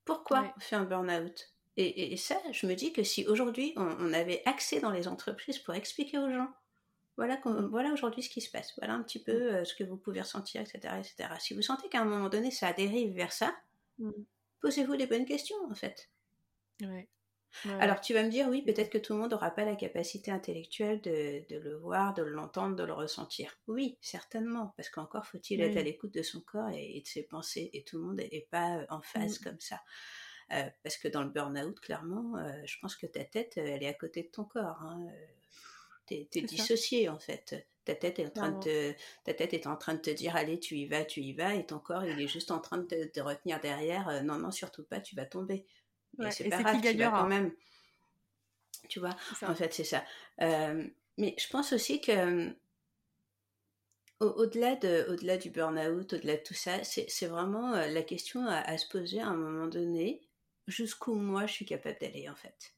[0.03, 1.53] pourquoi on fait un burn-out.
[1.77, 5.73] Et, ça, je me dis que si aujourd'hui on, avait accès dans les entreprises pour
[5.73, 6.51] expliquer aux gens,
[7.17, 7.39] voilà,
[7.69, 10.21] voilà aujourd'hui ce qui se passe, voilà un petit peu euh, ce que vous pouvez
[10.21, 10.95] ressentir, etc.
[10.99, 11.29] etc.
[11.39, 13.55] Si vous sentez qu'à un moment donné ça dérive vers ça,
[14.59, 16.10] posez-vous les bonnes questions en fait.
[17.79, 20.31] Alors tu vas me dire, oui, peut-être que tout le monde n'aura pas la capacité
[20.31, 23.57] intellectuelle de, le voir, de l'entendre, de le ressentir.
[23.67, 27.69] Oui, certainement, parce qu'encore faut-il être à l'écoute de son corps et, de ses pensées,
[27.73, 29.43] et tout le monde n'est pas euh, en phase mm.
[29.43, 29.81] comme ça.
[30.53, 33.87] Euh, parce que dans le burn-out, clairement, euh, je pense que ta tête, elle est
[33.87, 34.81] à côté de ton corps.
[34.81, 35.07] Hein.
[36.07, 37.67] Tu es, dissocié en fait.
[37.85, 40.59] Ta tête, est en train de ta tête est en train de te dire allez,
[40.59, 43.05] tu y vas, tu y vas, et ton corps, il est juste en train de
[43.05, 45.65] te, retenir derrière non, non, surtout pas, tu vas tomber
[46.31, 47.51] c'est pas grave, tu quand même.
[48.89, 50.03] Tu vois, en fait, c'est ça.
[50.41, 50.85] Euh,
[51.17, 52.53] mais je pense aussi que
[54.21, 58.77] au-delà de, au-delà du burn-out, au-delà de tout ça, c'est vraiment euh, la question à,
[58.77, 60.21] se poser à un moment donné,
[60.67, 62.75] jusqu'où moi je suis capable d'aller en fait.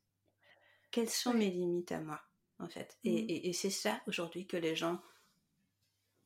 [0.91, 2.21] Quelles sont mes limites à moi
[2.59, 2.97] en fait?
[3.03, 3.09] Mmh.
[3.09, 5.01] Et, et, c'est ça aujourd'hui que les gens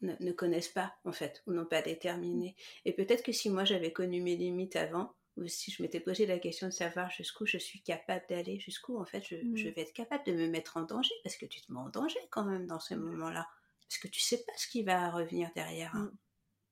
[0.01, 2.55] ne, ne, connaissent pas en fait, ou n'ont pas déterminé.
[2.86, 6.25] Et peut-être que si moi j'avais connu mes limites avant, ou si je m'étais posé
[6.25, 9.55] la question de savoir jusqu'où je suis capable d'aller, jusqu'où en fait je, mm.
[9.71, 12.19] vais être capable de me mettre en danger, parce que tu te mets en danger
[12.29, 13.47] quand même dans ce moment-là,
[13.88, 15.95] parce que tu sais pas ce qui va revenir derrière.
[15.95, 16.11] Hein.
[16.11, 16.17] Mm.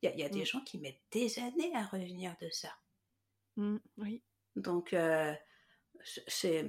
[0.02, 0.46] Il y a, des mm.
[0.46, 2.76] gens qui mettent des années à revenir de ça.
[3.98, 4.22] oui.
[4.56, 5.34] Donc, euh,
[6.28, 6.66] c'est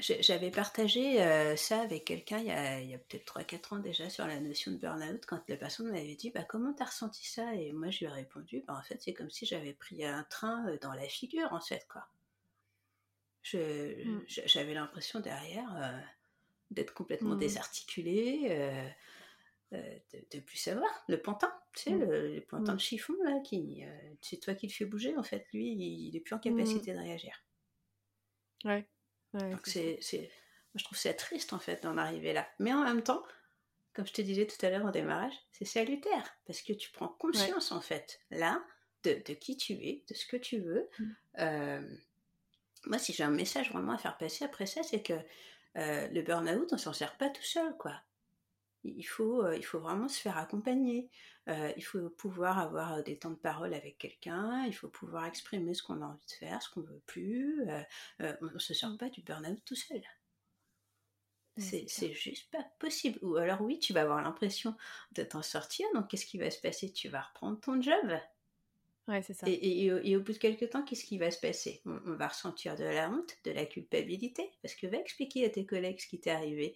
[0.00, 4.26] j'avais partagé euh, ça avec quelqu'un il y a, a peut-être 3-4 ans déjà sur
[4.26, 7.54] la notion de burn-out quand la personne m'avait dit bah, Comment t'as ressenti ça?
[7.54, 10.24] Et moi je lui ai répondu bah, En fait, c'est comme si j'avais pris un
[10.24, 11.86] train euh, dans la figure en fait.
[11.88, 12.06] Quoi.
[13.52, 14.22] Mm.
[14.26, 16.00] J'avais l'impression derrière euh,
[16.72, 17.40] d'être complètement mm.
[17.40, 18.88] désarticulé,
[19.70, 19.78] de,
[20.32, 20.90] de plus savoir.
[21.08, 22.10] Le pantin, tu sais, mm.
[22.10, 23.84] le, pantin de chiffon là, qui,
[24.20, 25.46] c'est toi qui le fais bouger en fait.
[25.52, 27.44] Lui, il, il est plus en capacité de réagir.
[28.64, 28.88] Ouais.
[29.34, 29.98] Donc c'est,
[30.74, 32.48] je trouve ça triste en fait d'en arriver là.
[32.58, 33.22] Mais en même temps,
[33.92, 37.08] comme je te disais tout à l'heure au démarrage, c'est salutaire parce que tu prends
[37.08, 38.62] conscience en fait là
[39.04, 40.88] de, de, qui tu es, de ce que tu veux.
[40.98, 41.04] Mm.
[41.40, 41.96] Euh,
[42.86, 45.14] moi, si j'ai un message vraiment à faire passer après ça, c'est que
[45.76, 48.00] euh, le burn-out, on s'en sert pas tout seul, quoi.
[48.84, 51.10] Il faut, euh, il faut vraiment se faire accompagner.
[51.48, 55.26] Euh, il faut pouvoir avoir euh, des temps de parole avec quelqu'un, il faut pouvoir
[55.26, 57.62] exprimer ce qu'on a envie de faire, ce qu'on veut plus.
[57.68, 60.02] Euh, on ne se sort pas du burn-out tout seul.
[61.56, 63.18] C'est juste pas possible.
[63.22, 64.74] Ou alors oui, tu vas avoir l'impression
[65.12, 66.90] de t'en sortir, donc qu'est-ce qui va se passer?
[66.92, 68.18] Tu vas reprendre ton job?
[69.06, 69.46] Ouais, c'est ça.
[69.46, 71.82] Et, et, au bout de quelques temps, qu'est-ce qui va se passer?
[71.84, 75.50] On, on, va ressentir de la honte, de la culpabilité, parce que va expliquer à
[75.50, 76.74] tes collègues ce qui t'est arrivé.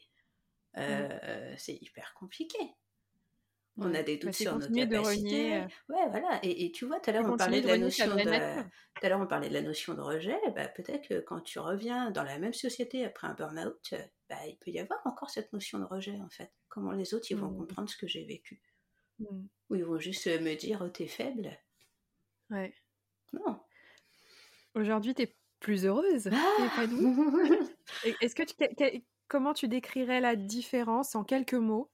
[1.56, 2.58] C'est hyper compliqué
[3.78, 5.56] on a des doutes sur notre capacité.
[5.56, 5.64] Euh.
[5.88, 6.40] Ouais, voilà.
[6.42, 9.20] Et, tu vois, tout à l'heure on parlait de la notion de, tout à l'heure
[9.20, 10.36] on parlait de la notion de rejet.
[10.54, 13.94] Bah, peut-être que quand tu reviens dans la même société après un burn-out,
[14.28, 16.50] bah, il peut y avoir encore cette notion de rejet en fait.
[16.68, 17.58] Comment les autres ils vont mmh.
[17.58, 18.60] comprendre ce que j'ai vécu
[19.20, 19.46] mmh.
[19.70, 21.56] Ou ils vont juste me dire oh, t'es faible.
[22.50, 22.74] Ouais.
[23.32, 23.60] Non.
[24.74, 26.84] Aujourd'hui, t'es plus heureuse, ah
[28.20, 31.90] Est-ce que tu, comment tu décrirais la différence en quelques mots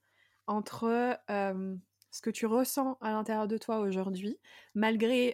[0.47, 4.39] entre ce que tu ressens à l'intérieur de toi aujourd'hui,
[4.73, 5.33] malgré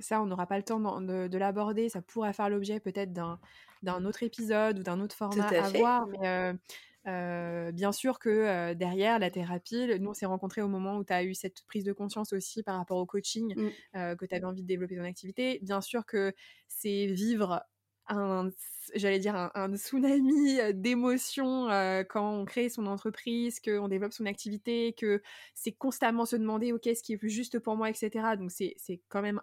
[0.00, 4.22] ça, on n'aura pas le temps de, l'aborder, ça pourrait faire l'objet peut-être d'un autre
[4.22, 10.10] épisode ou d'un autre format à, voir, mais bien sûr que derrière la thérapie, nous
[10.10, 12.78] on s'est rencontrés au moment où tu as eu cette prise de conscience aussi par
[12.78, 14.16] rapport au coaching, mmh.
[14.16, 15.58] que tu avais envie de développer ton activité.
[15.62, 16.32] Bien sûr que
[16.68, 17.62] c'est vivre
[18.08, 18.50] un,
[18.94, 21.68] j'allais dire, un, tsunami d'émotions
[22.08, 25.22] quand on crée son entreprise, qu'on développe son activité, que
[25.54, 28.10] c'est constamment se demander, OK, ce qui est plus juste pour moi, etc.
[28.38, 29.40] Donc, c'est quand même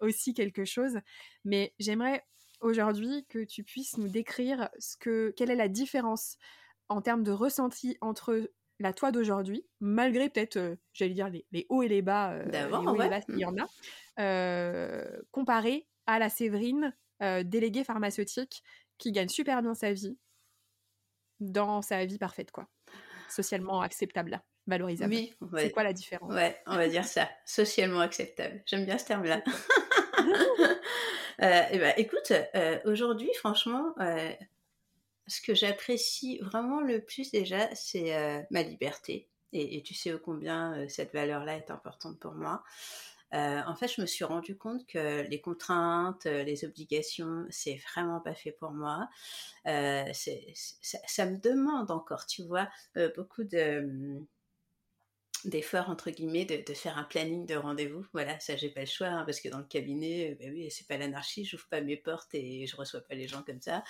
[0.00, 0.98] aussi quelque chose.
[1.44, 2.24] Mais j'aimerais
[2.60, 6.36] aujourd'hui que tu puisses nous décrire ce que, quelle est la différence
[6.88, 8.50] en termes de ressenti entre
[8.80, 12.94] la toi d'aujourd'hui, malgré peut-être, j'allais dire, les, hauts et les bas, D'avant,
[13.28, 18.62] il y en a, comparé à la Séverine euh, délégué pharmaceutique
[18.98, 20.16] qui gagne super bien sa vie
[21.40, 22.68] dans sa vie parfaite, quoi.
[23.28, 25.14] Socialement acceptable, valorisable.
[25.14, 26.32] Oui, c'est quoi la différence?
[26.32, 28.62] Ouais, on va dire ça, socialement acceptable.
[28.66, 29.42] J'aime bien ce terme-là.
[31.42, 34.32] euh, et ben, écoute, euh, aujourd'hui, franchement, euh,
[35.26, 39.28] ce que j'apprécie vraiment le plus déjà, c'est ma liberté.
[39.52, 42.62] Et, et, tu sais combien cette valeur-là est importante pour moi.
[43.34, 47.80] Euh, en fait, je me suis rendu compte que les contraintes, euh, les obligations, c'est
[47.92, 49.08] vraiment pas fait pour moi.
[49.66, 52.68] Euh, ça, me demande encore, tu vois,
[53.16, 54.26] beaucoup de hum,
[55.46, 59.06] d'efforts entre guillemets de, faire un planning de rendez-vous voilà ça j'ai pas le choix
[59.06, 62.34] hein, parce que dans le cabinet ben oui c'est pas l'anarchie j'ouvre pas mes portes
[62.34, 63.82] et je reçois pas les gens comme ça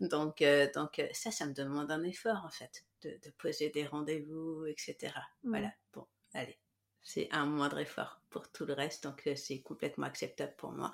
[0.00, 5.14] donc donc ça ça me demande un effort en fait de, poser des rendez-vous etc
[5.42, 5.48] mmh.
[5.48, 6.59] voilà bon allez
[7.02, 10.92] c'est un moindre effort pour tout le reste, donc euh, c'est complètement acceptable pour moi.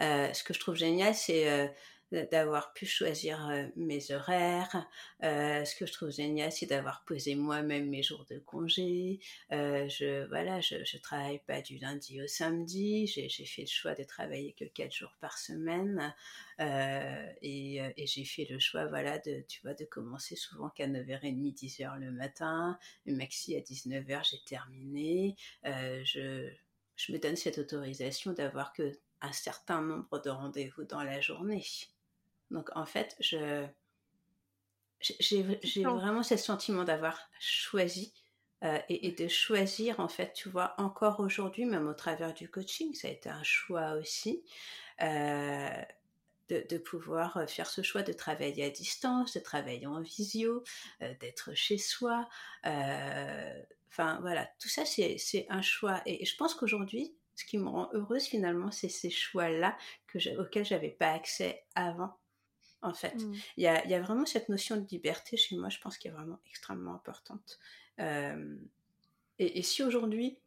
[0.00, 1.66] Euh, ce que je trouve génial, c'est euh,
[2.12, 4.88] d'avoir pu choisir euh, mes horaires.
[5.22, 9.20] Euh, ce que je trouve génial, c'est d'avoir posé moi-même mes jours de congé.
[9.52, 13.06] Euh, je voilà, je, travaille pas du lundi au samedi.
[13.06, 16.14] J'ai fait le choix de travailler que quatre jours par semaine.
[16.60, 21.54] et, et j'ai fait le choix, voilà, de tu vois, de commencer souvent qu'à 9h30,
[21.54, 22.78] 10h le matin.
[23.06, 25.36] Le maxi à 19h, j'ai terminé.
[25.64, 26.50] je
[26.96, 31.64] je me donne cette autorisation d'avoir que un certain nombre de rendez-vous dans la journée.
[32.50, 33.66] Donc en fait, je
[35.00, 35.42] j'ai
[35.84, 38.12] vraiment ce sentiment d'avoir choisi
[38.64, 42.92] euh, et, de choisir en fait, tu vois, encore aujourd'hui, même au travers du coaching,
[42.94, 44.42] ça a été un choix aussi.
[45.02, 45.82] Euh,
[46.48, 50.64] de, de, pouvoir faire ce choix de travailler à distance, de travailler en visio,
[51.02, 52.26] euh, d'être chez soi.
[52.64, 56.00] Enfin voilà, tout ça c'est un choix.
[56.06, 59.76] Et, je pense qu'aujourd'hui, ce qui me rend heureuse finalement, c'est ces choix-là
[60.38, 62.16] auxquels j'avais pas accès avant
[62.82, 63.14] en fait.
[63.14, 63.34] Mmh.
[63.56, 66.08] Il y, a, y, a, vraiment cette notion de liberté chez moi, je pense, qui
[66.08, 67.58] est vraiment extrêmement importante.
[68.00, 68.56] Euh,
[69.38, 70.38] et, et, si aujourd'hui,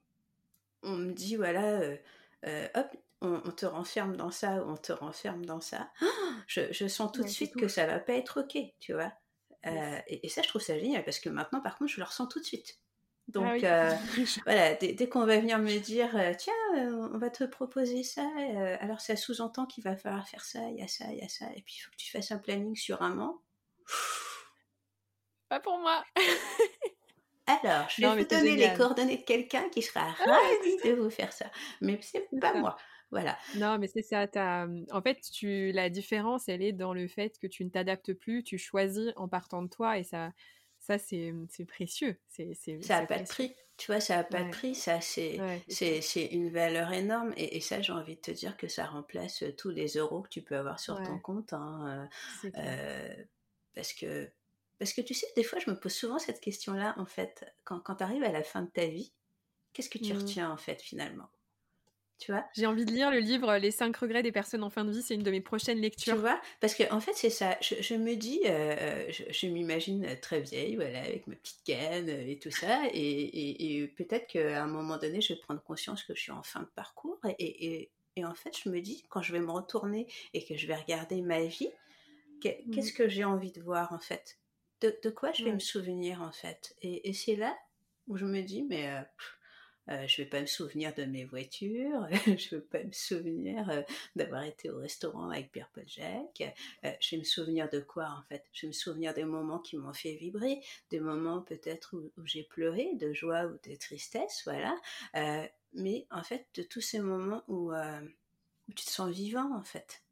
[0.83, 1.97] on me dit, voilà, euh,
[2.45, 2.87] euh, hop,
[3.21, 5.91] on, te renferme dans ça ou on te renferme dans ça,
[6.47, 9.11] je, je sens tout de suite que ça va pas être OK, tu vois?
[9.63, 12.25] et, et, ça, je trouve ça génial parce que maintenant, par contre, je le ressens
[12.27, 12.79] tout de suite.
[13.35, 13.91] Ah Donc euh,
[14.45, 18.27] voilà, dès, qu'on va venir me dire euh, tiens, euh, on va te proposer ça,
[18.79, 21.29] alors ça sous-entend qu'il va falloir faire ça, il y a ça, il y a
[21.29, 23.41] ça, et puis il faut que tu fasses un planning sur un an.
[25.49, 26.03] Pas pour moi.
[27.47, 31.09] alors, je vais vous donner les coordonnées de quelqu'un qui sera ah ravi de vous
[31.09, 31.45] faire ça,
[31.81, 32.77] mais c'est pas moi.
[33.11, 33.37] Voilà.
[33.57, 34.25] Non, mais c'est ça.
[34.91, 35.73] En fait, tu...
[35.73, 39.27] la différence, elle est dans le fait que tu ne t'adaptes plus, tu choisis en
[39.27, 40.31] partant de toi, et ça,
[40.81, 42.17] ça, c'est précieux.
[42.27, 43.55] C'est, ça n'a pas de prix.
[43.77, 44.75] Tu vois, ça n'a pas de prix.
[44.75, 45.37] Ça, c'est
[46.31, 47.33] une valeur énorme.
[47.37, 50.41] Et, ça, j'ai envie de te dire que ça remplace tous les euros que tu
[50.41, 51.53] peux avoir sur ton compte.
[51.53, 52.09] Hein,
[52.57, 53.15] euh,
[53.73, 54.29] parce que
[54.79, 57.45] parce que tu sais, des fois, je me pose souvent cette question-là, en fait.
[57.63, 59.13] Quand, quand tu arrives à la fin de ta vie,
[59.73, 60.17] qu'est-ce que tu mmh.
[60.17, 61.29] retiens, en fait, finalement?
[62.53, 65.01] J'ai envie de lire le livre Les 5 regrets des personnes en fin de vie,
[65.01, 66.13] c'est une de mes prochaines lectures.
[66.13, 67.57] Tu vois Parce que en fait, c'est ça.
[67.61, 72.37] Je, me dis, euh, euh, je, m'imagine très vieille, voilà, avec ma petite canne et
[72.37, 72.81] tout ça.
[72.93, 76.61] Et, peut-être qu'à un moment donné, je vais prendre conscience que je suis en fin
[76.61, 77.19] de parcours.
[77.39, 77.89] Et,
[78.23, 81.21] en fait, je me dis, quand je vais me retourner et que je vais regarder
[81.21, 82.71] ma vie, mmh.
[82.73, 84.37] qu'est-ce que j'ai envie de voir en fait?
[84.81, 86.75] De, quoi je vais me souvenir en fait?
[86.81, 87.55] Et, c'est là
[88.07, 88.89] où je me dis, mais.
[88.89, 89.01] Euh,
[89.89, 92.91] euh, je ne vais pas me souvenir de mes voitures, je ne vais pas me
[92.91, 93.81] souvenir euh,
[94.15, 95.85] d'avoir été au restaurant avec Pierre Paul.
[95.99, 98.45] Euh, je vais me souvenir de quoi en fait?
[98.53, 102.43] Je vais me souvenir des moments qui m'ont fait vibrer, des moments peut-être où, j'ai
[102.43, 104.75] pleuré, de joie ou de tristesse, voilà.
[105.73, 107.71] mais en fait, de tous ces moments où,
[108.75, 110.03] tu te sens vivant en fait.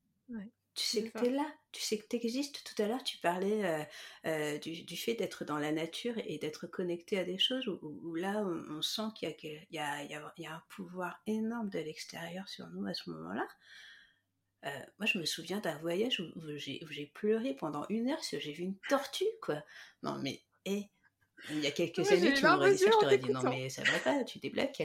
[0.80, 2.64] Tu sais que tu es là, tu sais que tu existes.
[2.64, 3.84] Tout à l'heure, tu parlais euh,
[4.26, 8.42] euh, du, fait d'être dans la nature et d'être connecté à des choses où, là,
[8.70, 12.94] on, sent qu'il y, y, y, a un pouvoir énorme de l'extérieur sur nous à
[12.94, 13.46] ce moment-là.
[14.66, 14.70] Euh,
[15.00, 18.54] moi, je me souviens d'un voyage où, j'ai pleuré pendant une heure parce que j'ai
[18.54, 19.62] vu une tortue, quoi.
[20.02, 20.90] Non, mais, hé,
[21.50, 23.84] il y a quelques années, tu m'aurais dit ça, je t'aurais dit non, mais ça
[23.84, 24.82] va pas, tu débloques.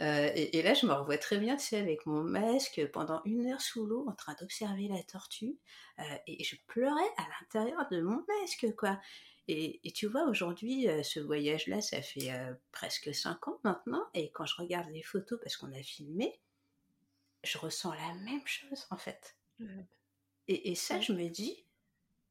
[0.00, 3.46] Euh, et, là, je me revois très bien, tu sais, avec mon masque pendant une
[3.46, 5.58] heure sous l'eau en train d'observer la tortue.
[5.98, 9.00] Euh, et je pleurais à l'intérieur de mon masque, quoi.
[9.48, 12.32] Et, tu vois, aujourd'hui, euh, ce voyage-là, ça fait
[12.72, 14.04] presque cinq ans maintenant.
[14.14, 16.40] Et quand je regarde les photos, parce qu'on a filmé,
[17.44, 19.36] je ressens la même chose, en fait.
[20.48, 21.64] Et, et ça, je me dis,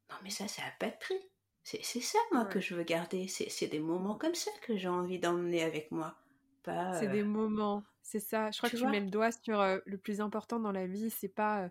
[0.10, 1.20] non, mais ça, ça n'a pas de prix.
[1.66, 3.28] C'est ça, moi, que je veux garder.
[3.28, 6.16] C'est des moments comme ça que j'ai envie d'emmener avec moi.
[6.64, 8.52] C'est des euh, moments, c'est ça.
[8.52, 11.10] Je crois que tu mets le doigt sur euh, le plus important dans la vie.
[11.10, 11.70] C'est pas, euh,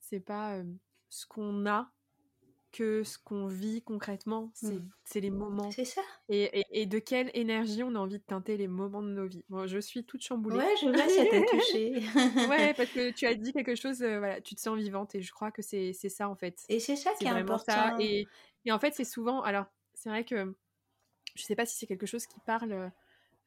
[0.00, 0.60] c'est pas
[1.08, 1.90] ce qu'on a
[2.72, 4.50] que ce qu'on vit concrètement.
[4.54, 5.20] C'est mmh.
[5.20, 5.70] les moments.
[5.70, 6.00] C'est ça.
[6.28, 9.44] Et, et, de quelle énergie on a envie de teinter les moments de nos vies?
[9.48, 10.58] Moi, je suis toute chamboulée.
[10.58, 11.94] Ouais, je vois, ça t'a touché.
[12.50, 15.32] ouais, parce que tu as dit quelque chose, voilà, tu te sens vivante et je
[15.32, 16.64] crois que c'est ça en fait.
[16.68, 17.72] Et c'est ça qui est, important.
[17.72, 17.96] Ça.
[18.00, 18.26] Et,
[18.64, 19.42] et en fait, c'est souvent.
[19.42, 20.54] Alors, c'est vrai que
[21.34, 22.92] je sais pas si c'est quelque chose qui parle.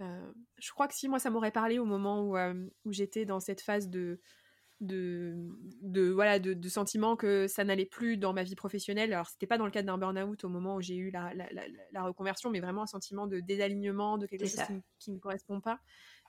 [0.02, 3.26] Euh, je crois que si moi ça m'aurait parlé au moment où, euh, où j'étais
[3.26, 4.20] dans cette phase de
[4.80, 5.34] de,
[5.82, 9.48] de voilà de, de sentiment que ça n'allait plus dans ma vie professionnelle alors c'était
[9.48, 11.48] pas dans le cadre d'un burn-out au moment où j'ai eu la, la,
[11.92, 14.62] la, reconversion mais vraiment un sentiment de désalignement de quelque chose
[15.00, 15.80] qui, ne correspond pas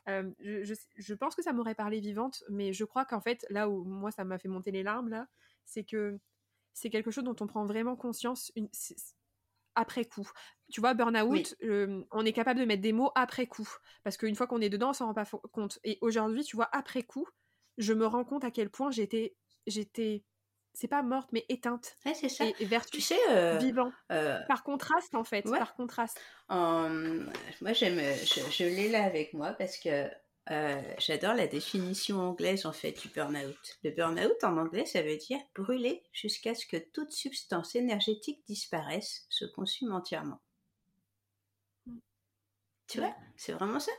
[0.09, 3.45] euh, je, je, je, pense que ça m'aurait parlé vivante mais je crois qu'en fait
[3.51, 5.27] là où moi ça m'a fait monter les larmes là
[5.67, 6.19] c'est que
[6.79, 8.69] c'est quelque chose dont on prend vraiment conscience une,
[9.75, 10.29] après coup.
[10.73, 13.69] Tu vois, burn-out, euh, on est capable de mettre des mots après coup.
[14.05, 15.79] Parce qu'une fois qu'on est dedans, on s'en rend pas compte.
[15.85, 17.27] Et aujourd'hui, tu vois, après coup,
[17.79, 19.35] je me rends compte à quel point j'étais.
[19.67, 20.25] j'étais
[20.75, 21.97] c'est pas morte, mais éteinte.
[22.15, 22.45] c'est ça.
[22.47, 22.55] Et,
[22.93, 23.91] tu sais, euh, vivant.
[24.13, 25.43] Euh, par contraste, en fait.
[25.43, 26.21] Par contraste.
[26.49, 27.99] moi, j'aime.
[27.99, 30.09] je l'ai là avec moi parce que
[30.51, 33.79] euh, j'adore la définition anglaise en fait du burn-out.
[33.85, 39.27] Le burn-out en anglais, ça veut dire brûler jusqu'à ce que toute substance énergétique disparaisse,
[39.29, 40.41] se consume entièrement.
[42.87, 43.93] Tu vois, c'est vraiment ça.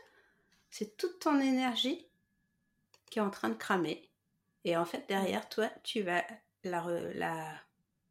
[0.71, 2.07] C'est toute ton énergie
[3.11, 4.09] qui est en train de cramer.
[4.65, 6.25] Et en fait, derrière toi, tu vas
[6.63, 6.83] la,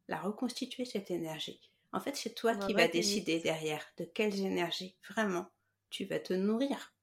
[0.07, 1.59] la, reconstituer, cette énergie.
[1.91, 5.47] En fait, c'est toi qui vas décider derrière de quelles énergies, vraiment,
[5.89, 6.93] tu vas te nourrir.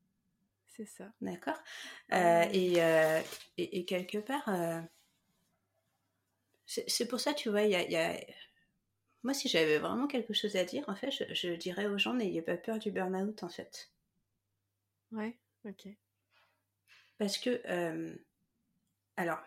[0.77, 1.11] C'est ça.
[1.23, 1.57] D'accord
[2.13, 3.23] euh, euh,
[3.57, 4.81] et, et, quelque part, euh,
[6.67, 8.21] c'est pour ça, tu vois, il y a,
[9.23, 12.43] Moi, si j'avais vraiment quelque chose à dire, en fait, je, dirais aux gens, n'ayez
[12.43, 13.91] pas peur du burn-out, en fait.
[15.13, 15.89] Ouais, ok.
[17.17, 17.63] Parce que...
[19.17, 19.39] alors,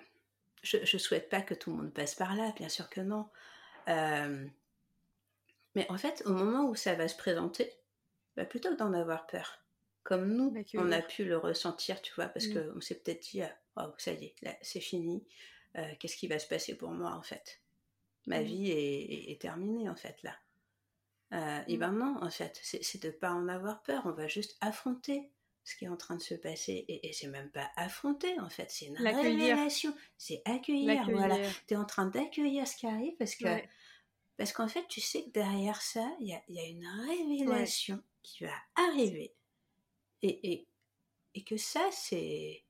[0.63, 3.29] je ne souhaite pas que tout le monde passe par là, bien sûr que non.
[5.75, 7.71] mais en fait, au moment où ça va se présenter,
[8.35, 9.59] bah, plutôt que d'en avoir peur,
[10.03, 12.73] comme nous, on a pu le ressentir, tu vois, parce mmh.
[12.73, 13.41] qu'on s'est peut-être dit,
[13.77, 15.23] oh, ça y est, c'est fini,
[15.77, 17.61] euh, qu'est-ce qui va se passer pour moi, en fait?
[18.25, 18.43] Ma mmh.
[18.43, 20.35] vie est, terminée, en fait, là.
[21.33, 21.79] Euh, et mmh.
[21.79, 25.31] ben non, en fait, c'est de pas en avoir peur, on va juste affronter
[25.63, 28.71] ce qui est en train de se passer, et, c'est même pas affronter, en fait,
[28.71, 31.37] c'est une révélation, c'est accueillir, voilà.
[31.67, 33.45] Tu es en train d'accueillir ce qui arrive, parce que...
[34.37, 38.53] Parce qu'en fait, tu sais que derrière ça, il y a, une révélation qui va
[38.77, 39.35] arriver
[40.21, 40.67] et,
[41.35, 42.63] et, que ça, c'est.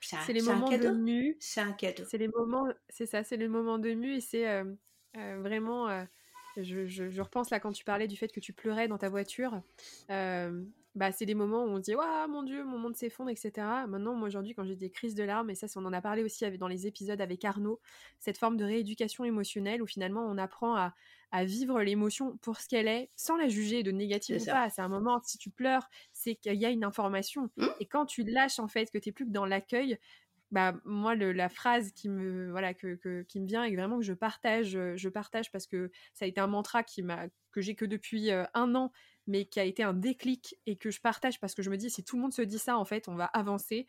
[0.00, 1.36] C'est les moments de mu.
[1.40, 2.04] C'est un cadeau.
[2.08, 4.64] C'est les moments, c'est ça, c'est les moments de mu et c'est euh,
[5.16, 5.88] euh, vraiment.
[5.88, 6.04] Euh,
[6.56, 9.62] je, je, repense là quand tu parlais du fait que tu pleurais dans ta voiture
[10.94, 13.52] bah, c'est des moments où on dit Waouh, mon Dieu, mon monde s'effondre, etc.
[13.88, 16.22] Maintenant, moi aujourd'hui, quand j'ai des crises de larmes, et ça, on en a parlé
[16.22, 17.80] aussi dans les épisodes avec Arnaud,
[18.18, 20.94] cette forme de rééducation émotionnelle où finalement on apprend à,
[21.30, 24.68] à vivre l'émotion pour ce qu'elle est, sans la juger de négative ou pas.
[24.68, 25.88] C'est un moment, si tu pleures,
[26.22, 27.50] c'est qu'il y a une information.
[27.56, 27.66] Mmh.
[27.80, 29.98] Et quand tu lâches en fait que tu n'es plus que dans l'accueil,
[30.52, 33.98] bah moi le, la phrase qui me voilà que, que, qui me vient et vraiment
[33.98, 37.62] que je partage je partage parce que ça a été un mantra qui m'a que
[37.62, 38.92] j'ai que depuis euh, un an
[39.26, 41.88] mais qui a été un déclic et que je partage parce que je me dis
[41.88, 43.86] si tout le monde se dit ça en fait on va avancer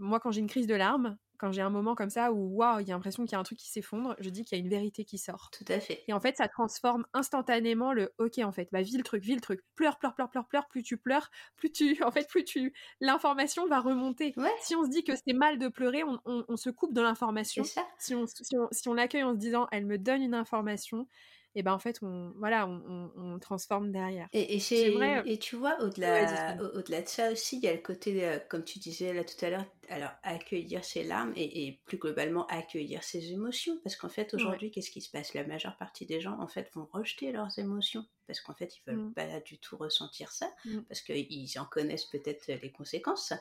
[0.00, 2.80] moi quand j'ai une crise de larmes quand j'ai un moment comme ça où waouh
[2.80, 4.60] il y a l'impression qu'il y a un truc qui s'effondre je dis qu'il y
[4.60, 5.50] a une vérité qui sort.
[5.52, 6.04] Tout à fait.
[6.06, 8.68] Et en fait ça transforme instantanément le ok en fait.
[8.72, 9.60] Bah vis le truc vis le truc.
[9.74, 10.68] Pleure pleure pleure pleure pleure.
[10.68, 14.34] Plus tu pleures plus tu en fait plus tu l'information va remonter.
[14.60, 17.64] Si on se dit que c'est mal de pleurer on, on, se coupe de l'information.
[17.98, 21.06] Si on, si on, si on l'accueille en se disant elle me donne une information
[21.54, 24.28] et ben en fait on voilà on, transforme derrière.
[24.32, 28.24] Et, et, et tu vois au-delà au-delà de ça aussi il y a le côté
[28.24, 32.46] euh, comme tu disais là tout à l'heure alors accueillir ses larmes et, plus globalement
[32.46, 33.78] accueillir ses émotions.
[33.82, 35.34] Parce qu'en fait aujourd'hui qu'est-ce qui se passe?
[35.34, 38.82] La majeure partie des gens en fait vont rejeter leurs émotions parce qu'en fait ils
[38.86, 39.14] veulent mmh.
[39.14, 40.80] pas du tout ressentir ça mmh.
[40.82, 43.32] parce qu'ils en connaissent peut-être les conséquences.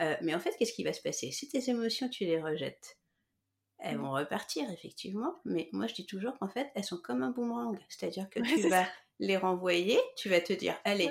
[0.00, 1.30] Euh, mais en fait qu'est-ce qui va se passer?
[1.30, 2.98] Si tes émotions tu les rejettes
[3.84, 4.02] elles mmh.
[4.02, 7.78] vont repartir effectivement, mais moi je dis toujours qu'en fait elles sont comme un boomerang,
[7.88, 8.86] c'est-à-dire que tu vas
[9.20, 11.10] les renvoyer, tu vas te dire allez,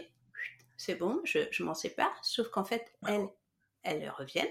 [0.76, 3.30] c'est bon, je, je m'en sépare, sauf qu'en fait elles,
[3.84, 4.48] elles reviennent,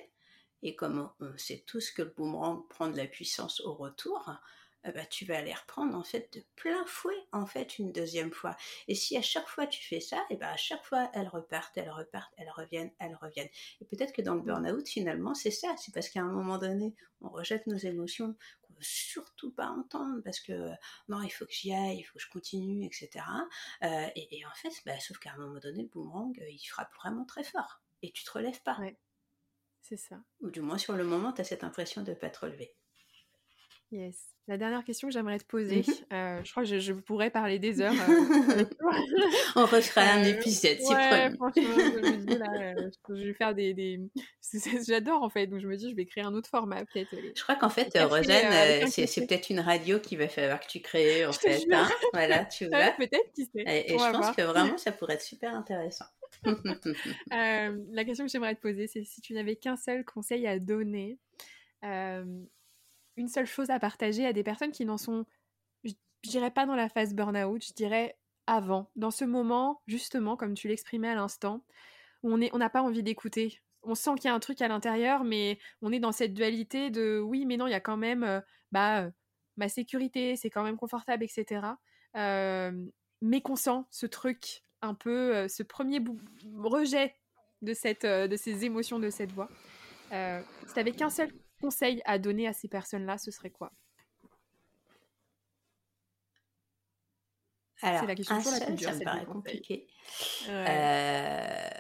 [0.62, 4.30] et comme on sait tous que le boomerang prend de la puissance au retour,
[4.85, 8.57] bah, tu vas les reprendre en fait de plein fouet en fait une deuxième fois.
[8.89, 11.76] Et si à chaque fois tu fais ça, et ben à chaque fois elles repartent,
[11.78, 13.49] elles repartent, elles reviennent, elles reviennent.
[13.80, 14.47] Et peut-être que dans le mmh.
[14.47, 18.74] burn-out finalement c'est ça, c'est parce qu'à un moment donné on rejette nos émotions qu'on
[18.74, 20.70] veut surtout pas entendre parce que
[21.09, 23.24] non il faut que j'y aille, il faut que je continue, etc.
[23.85, 26.93] Euh, et, en fait, bah, sauf qu'à un moment donné le boomerang euh, il frappe
[26.97, 28.78] vraiment très fort et tu te relèves pas.
[29.80, 30.16] C'est ça.
[30.41, 32.74] Ou du moins sur le moment tu as cette impression de ne pas te relever.
[33.93, 34.32] Yes.
[34.49, 37.80] La dernière question que j'aimerais te poser, euh, je crois que je, pourrais parler des
[37.80, 37.93] heures.
[37.93, 38.64] Euh,
[39.57, 43.72] On refera un euh, épisode, si ouais, franchement, je, vais faire des...
[43.72, 44.01] des...
[44.88, 47.14] J'adore en fait, donc je me dis je vais créer un autre format peut-être.
[47.36, 51.24] Je crois qu'en fait, Rosane, c'est peut-être une radio qui va falloir que tu crées
[51.24, 51.62] en fait.
[51.70, 51.88] Hein.
[52.12, 52.93] Voilà, tu vois.
[52.99, 53.62] peut-être, qui sait.
[53.86, 56.07] Et, je pense que vraiment, ça pourrait être super intéressant.
[56.45, 61.18] la question que j'aimerais te poser, c'est si tu n'avais qu'un seul conseil à donner
[63.16, 65.24] une seule chose à partager à des personnes qui n'en sont,
[65.84, 65.92] je,
[66.24, 70.68] dirais pas dans la phase burn-out, je dirais avant, dans ce moment, justement, comme tu
[70.68, 71.64] l'exprimais à l'instant,
[72.22, 73.60] où on n'a on pas envie d'écouter.
[73.82, 76.90] On sent qu'il y a un truc à l'intérieur, mais on est dans cette dualité
[76.90, 78.40] de oui, mais non, il y a quand même euh,
[78.70, 79.10] bah, euh,
[79.56, 81.66] ma sécurité, c'est quand même confortable, etc.
[82.16, 82.86] Euh,
[83.20, 86.00] mais qu'on sent ce truc, un peu, ce premier
[86.56, 87.14] rejet
[87.60, 89.48] de, cette, de ces émotions, de cette voix.
[90.10, 90.16] si
[90.72, 91.30] tu n'avais qu'un seul
[91.62, 93.72] conseil à donner à ces personnes-là, ce serait quoi?
[97.82, 99.86] Alors, c'est la question un seul, ça me paraît compliqué.
[100.48, 101.70] Euh,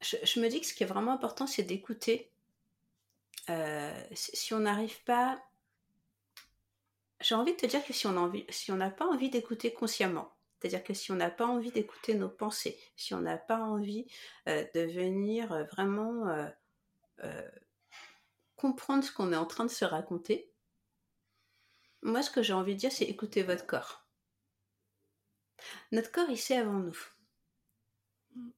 [0.00, 2.30] je, me dis que ce qui est vraiment important, c'est d'écouter.
[3.50, 5.42] Euh, si on n'arrive pas...
[7.20, 10.82] J'ai envie de te dire que si on si n'a pas envie d'écouter consciemment, c'est-à-dire
[10.82, 14.06] que si on n'a pas envie d'écouter nos pensées, si on n'a pas envie
[14.48, 16.26] euh, de venir vraiment
[18.62, 20.52] comprendre ce qu'on est en train de se raconter,
[22.00, 24.06] moi ce que j'ai envie de dire, c'est écouter votre corps.
[25.90, 26.96] Notre corps, il sait avant nous.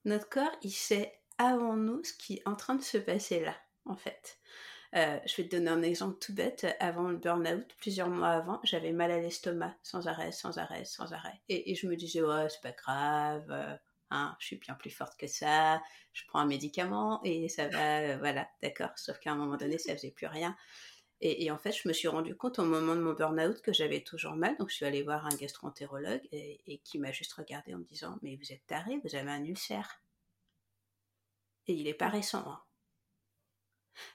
[0.05, 3.57] Notre corps, il sait avant nous ce qui est en train de se passer là,
[3.86, 4.38] en fait.
[4.94, 6.66] Euh, je vais te donner un exemple tout bête.
[6.80, 11.14] Avant le burn-out, plusieurs mois avant, j'avais mal à l'estomac, sans arrêt, sans arrêt, sans
[11.14, 11.40] arrêt.
[11.48, 13.74] Et, je me disais, ouais, c'est pas grave, euh,
[14.14, 17.98] Hein, je suis bien plus forte que ça, je prends un médicament et ça va,
[17.98, 18.90] euh, voilà, d'accord.
[18.94, 20.56] Sauf qu'à un moment donné, ça faisait plus rien.
[21.20, 24.02] Et, en fait, je me suis rendu compte au moment de mon burn-out que j'avais
[24.02, 27.78] toujours mal, donc je suis allée voir un gastroentérologue et, qui m'a juste regardé en
[27.78, 30.00] me disant Mais vous êtes taré, vous avez un ulcère.
[31.66, 32.44] Et il est pas récent.
[32.46, 32.62] Hein.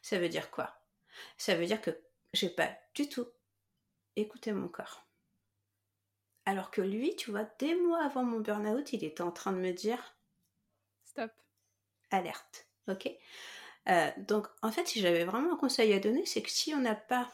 [0.02, 0.82] Ça veut dire quoi?
[1.38, 1.92] Ça veut dire que
[2.34, 3.28] j'ai pas du tout
[4.16, 5.09] écouté mon corps.
[6.50, 9.60] Alors que lui, tu vois, des mois avant mon burn-out, il était en train de
[9.60, 10.16] me dire
[11.06, 11.30] Stop.
[12.10, 12.66] Alerte.
[12.88, 13.08] Ok?
[13.88, 16.80] Euh, Donc, en fait, si j'avais vraiment un conseil à donner, c'est que si on
[16.80, 17.32] n'a pas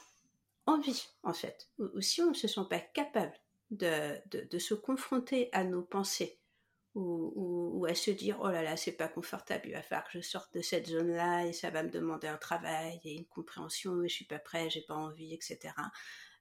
[0.65, 3.39] envie, en fait, ou, si on ne se sent pas capable
[3.71, 4.19] de,
[4.59, 6.37] se confronter à nos pensées,
[6.93, 10.21] ou, à se dire oh là là c'est pas confortable il va falloir que je
[10.21, 14.01] sorte de cette zone là et ça va me demander un travail et une compréhension
[14.01, 15.73] et je suis pas prêt j'ai pas envie etc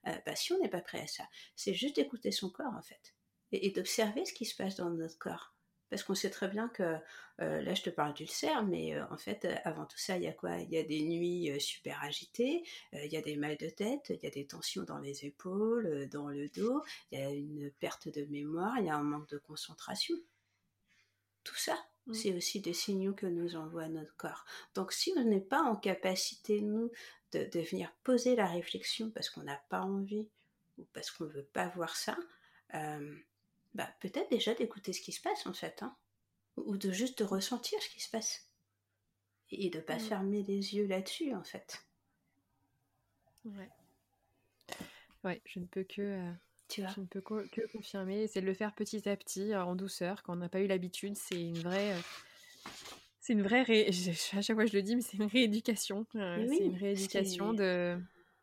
[0.05, 1.23] bah, si on n'est pas prêt à ça,
[1.55, 3.15] c'est juste d'écouter son corps en fait
[3.51, 5.53] et, d'observer ce qui se passe dans notre corps.
[5.89, 6.97] Parce qu'on sait très bien que,
[7.41, 10.27] euh, là je te parle d'ulcère, mais euh, en fait avant tout ça il y
[10.27, 10.57] a quoi?
[10.57, 14.19] Il y a des nuits super agitées, il y a des mal de tête, il
[14.23, 18.09] y a des tensions dans les épaules, dans le dos, il y a une perte
[18.09, 20.15] de mémoire, il y a un manque de concentration.
[21.43, 21.77] Tout ça,
[22.07, 22.13] mmh.
[22.13, 24.43] c'est aussi des signaux que nous envoie notre corps.
[24.73, 26.91] Donc si on n'est pas en capacité, nous,
[27.35, 30.27] de, venir poser la réflexion parce qu'on n'a pas envie
[30.77, 32.17] ou parce qu'on ne veut pas voir ça,
[32.73, 33.17] euh,
[33.73, 35.95] bah, peut-être déjà d'écouter ce qui se passe en fait, hein,
[36.57, 38.49] ou de juste de ressentir ce qui se passe
[39.51, 40.01] et de pas mm.
[40.01, 41.85] fermer les yeux là-dessus en fait.
[43.45, 43.69] Ouais.
[45.23, 46.31] Ouais, je ne peux que, euh,
[46.67, 46.91] tu vois?
[46.95, 48.27] Je ne peux que, confirmer.
[48.27, 50.67] C'est de le faire petit à petit, euh, en douceur, quand on n'a pas eu
[50.67, 51.15] l'habitude.
[51.15, 51.95] C'est une vraie
[53.25, 53.63] c'est une vraie.
[53.63, 53.87] Ré...
[54.33, 56.05] À chaque fois, je le dis, mais c'est une rééducation.
[56.15, 57.97] Euh, c'est une rééducation de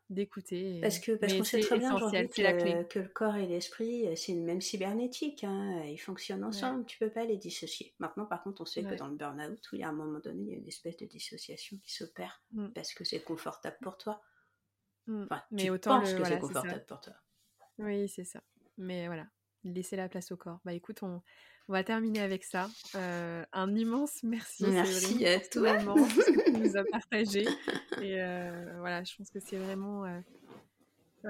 [0.09, 0.79] d'écouter.
[0.81, 4.33] Parce que parce qu'on sait très bien aujourd'hui que, que, le corps et l'esprit, c'est
[4.33, 5.45] une même cybernétique.
[5.45, 6.85] Hein, ils fonctionnent ensemble.
[6.85, 7.95] Tu peux pas les dissocier.
[7.99, 10.43] Maintenant, par contre, on sait que dans le burn-out, il y a un moment donné,
[10.43, 12.67] il y a une espèce de dissociation qui s'opère mmh.
[12.75, 14.21] parce que c'est confortable pour toi.
[15.07, 15.23] Mmh.
[15.23, 17.13] Enfin, Mais tu autant penses que c'est confortable pour toi.
[17.79, 18.43] Oui, c'est ça.
[18.77, 19.27] Mais voilà,
[19.63, 20.59] laisser la place au corps.
[20.65, 21.21] Bah écoute, on,
[21.69, 22.69] on va terminer avec ça.
[22.95, 24.65] Euh, un immense merci.
[24.67, 25.77] Merci à toi.
[25.77, 27.47] Pour ce que tu nous as partagé.
[28.01, 30.05] Et euh, voilà, je pense que c'est vraiment.
[30.05, 30.19] Euh,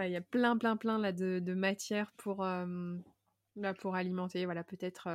[0.06, 4.46] il y a plein, plein, plein là de, de matière pour, là, pour alimenter.
[4.46, 5.08] Voilà, peut-être,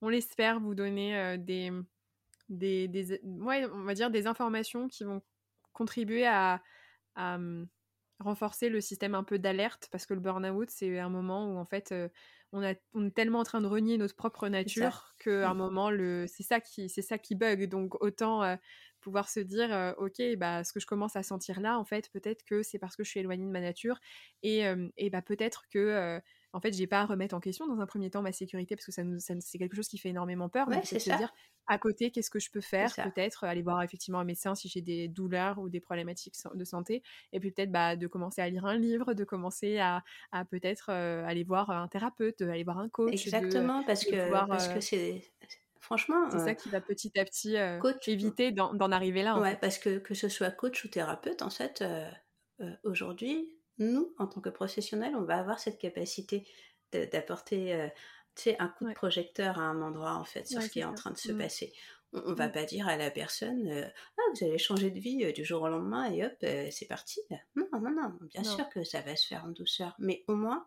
[0.00, 1.72] on l'espère, vous donner des,
[2.48, 5.22] des, des ouais, on va dire des informations qui vont
[5.72, 6.62] contribuer à,
[7.16, 7.36] à
[8.20, 11.64] renforcer le système un peu d'alerte parce que le burn-out, c'est un moment où en
[11.64, 11.92] fait
[12.52, 15.58] on, a, on, est tellement en train de renier notre propre nature qu'à un mmh.
[15.58, 17.68] moment, le, c'est, ça qui, c'est ça qui bug.
[17.68, 18.58] Donc autant
[19.00, 22.44] pouvoir se dire, ok, bah, ce que je commence à sentir là, en fait, peut-être
[22.44, 23.98] que c'est parce que je suis éloignée de ma nature
[24.42, 24.64] et,
[24.96, 26.20] et bah, peut-être que
[26.54, 28.84] en fait, j'ai pas à remettre en question dans un premier temps ma sécurité parce
[28.84, 29.02] que ça,
[29.40, 30.68] c'est quelque chose qui fait énormément peur.
[30.68, 31.32] Ouais, c'est se dire
[31.66, 34.82] à côté, qu'est-ce que je peux faire Peut-être aller voir effectivement un médecin si j'ai
[34.82, 37.02] des douleurs ou des problématiques de santé.
[37.32, 40.90] Et puis peut-être bah, de commencer à lire un livre, de commencer à, à peut-être
[40.90, 43.12] aller voir un thérapeute, aller voir un coach.
[43.12, 45.22] Exactement, parce, que, parce que c'est.
[45.80, 47.56] Franchement, c'est ça qui va petit à petit
[48.06, 49.38] éviter d'en arriver là.
[49.38, 51.84] ouais, parce que que ce soit coach ou thérapeute, en fait,
[52.84, 56.46] aujourd'hui, nous, en tant que professionnels, on va avoir cette capacité
[56.92, 57.88] d'apporter euh,
[58.58, 61.10] un coup de projecteur à un endroit, en fait, sur ce qui est en train
[61.10, 61.38] de se mmh.
[61.38, 61.72] passer.
[62.12, 62.52] On, ne va mmh.
[62.52, 65.62] pas dire à la personne euh, Ah, vous allez changer de vie euh, du jour
[65.62, 66.32] au lendemain et hop,
[66.70, 67.20] c'est parti.
[67.56, 69.94] Non, non, non, bien sûr que ça va se faire en douceur.
[69.98, 70.66] Mais au moins,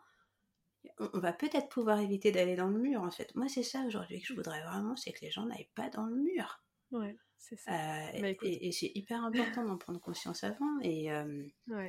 [1.00, 3.34] on, va peut-être pouvoir éviter d'aller dans le mur, en fait.
[3.36, 6.06] Moi, c'est ça aujourd'hui que je voudrais vraiment, c'est que les gens n'aillent pas dans
[6.06, 6.64] le mur.
[6.92, 7.16] Ouais.
[7.38, 7.72] C'est ça.
[7.72, 10.80] Euh, bah, et, c'est hyper important d'en prendre conscience avant.
[10.82, 11.44] Et, euh,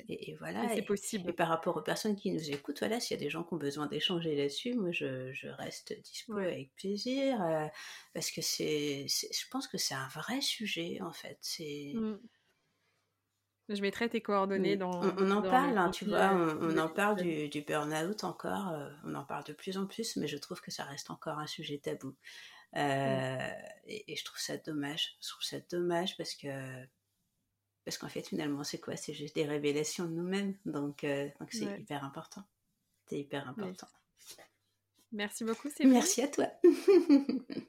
[0.08, 0.68] et, voilà.
[0.74, 1.30] c'est possible.
[1.30, 3.54] Et par rapport aux personnes qui nous écoutent, voilà, s'il y a des gens qui
[3.54, 7.40] ont besoin d'échanger là-dessus, moi je, je, reste dispo avec plaisir.
[7.42, 7.66] Euh,
[8.12, 11.38] parce que c'est, je pense que c'est un vrai sujet en fait.
[11.40, 11.92] C'est.
[11.94, 12.18] Mmh.
[13.68, 14.90] Je mettrai tes coordonnées dans.
[15.18, 18.72] On, en parle, hein, tu vois, on, en parle du, du burn-out encore,
[19.04, 21.48] on en parle de plus en plus, mais je trouve que ça reste encore un
[21.48, 22.14] sujet tabou.
[22.76, 22.78] Mmh.
[22.78, 23.50] Euh,
[23.86, 25.16] et, je trouve ça dommage.
[25.22, 26.48] Je trouve ça dommage parce que
[27.84, 28.96] parce qu'en fait finalement c'est quoi?
[28.96, 30.54] C'est juste des révélations de nous-mêmes.
[30.66, 32.44] Donc euh, donc c'est hyper important.
[33.08, 33.88] C'est hyper important.
[35.12, 35.68] Merci beaucoup.
[35.84, 36.46] Merci à toi.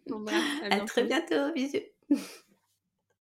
[0.08, 0.32] Bah,
[0.64, 1.53] à, à très bientôt.
[1.53, 2.28] Bisous.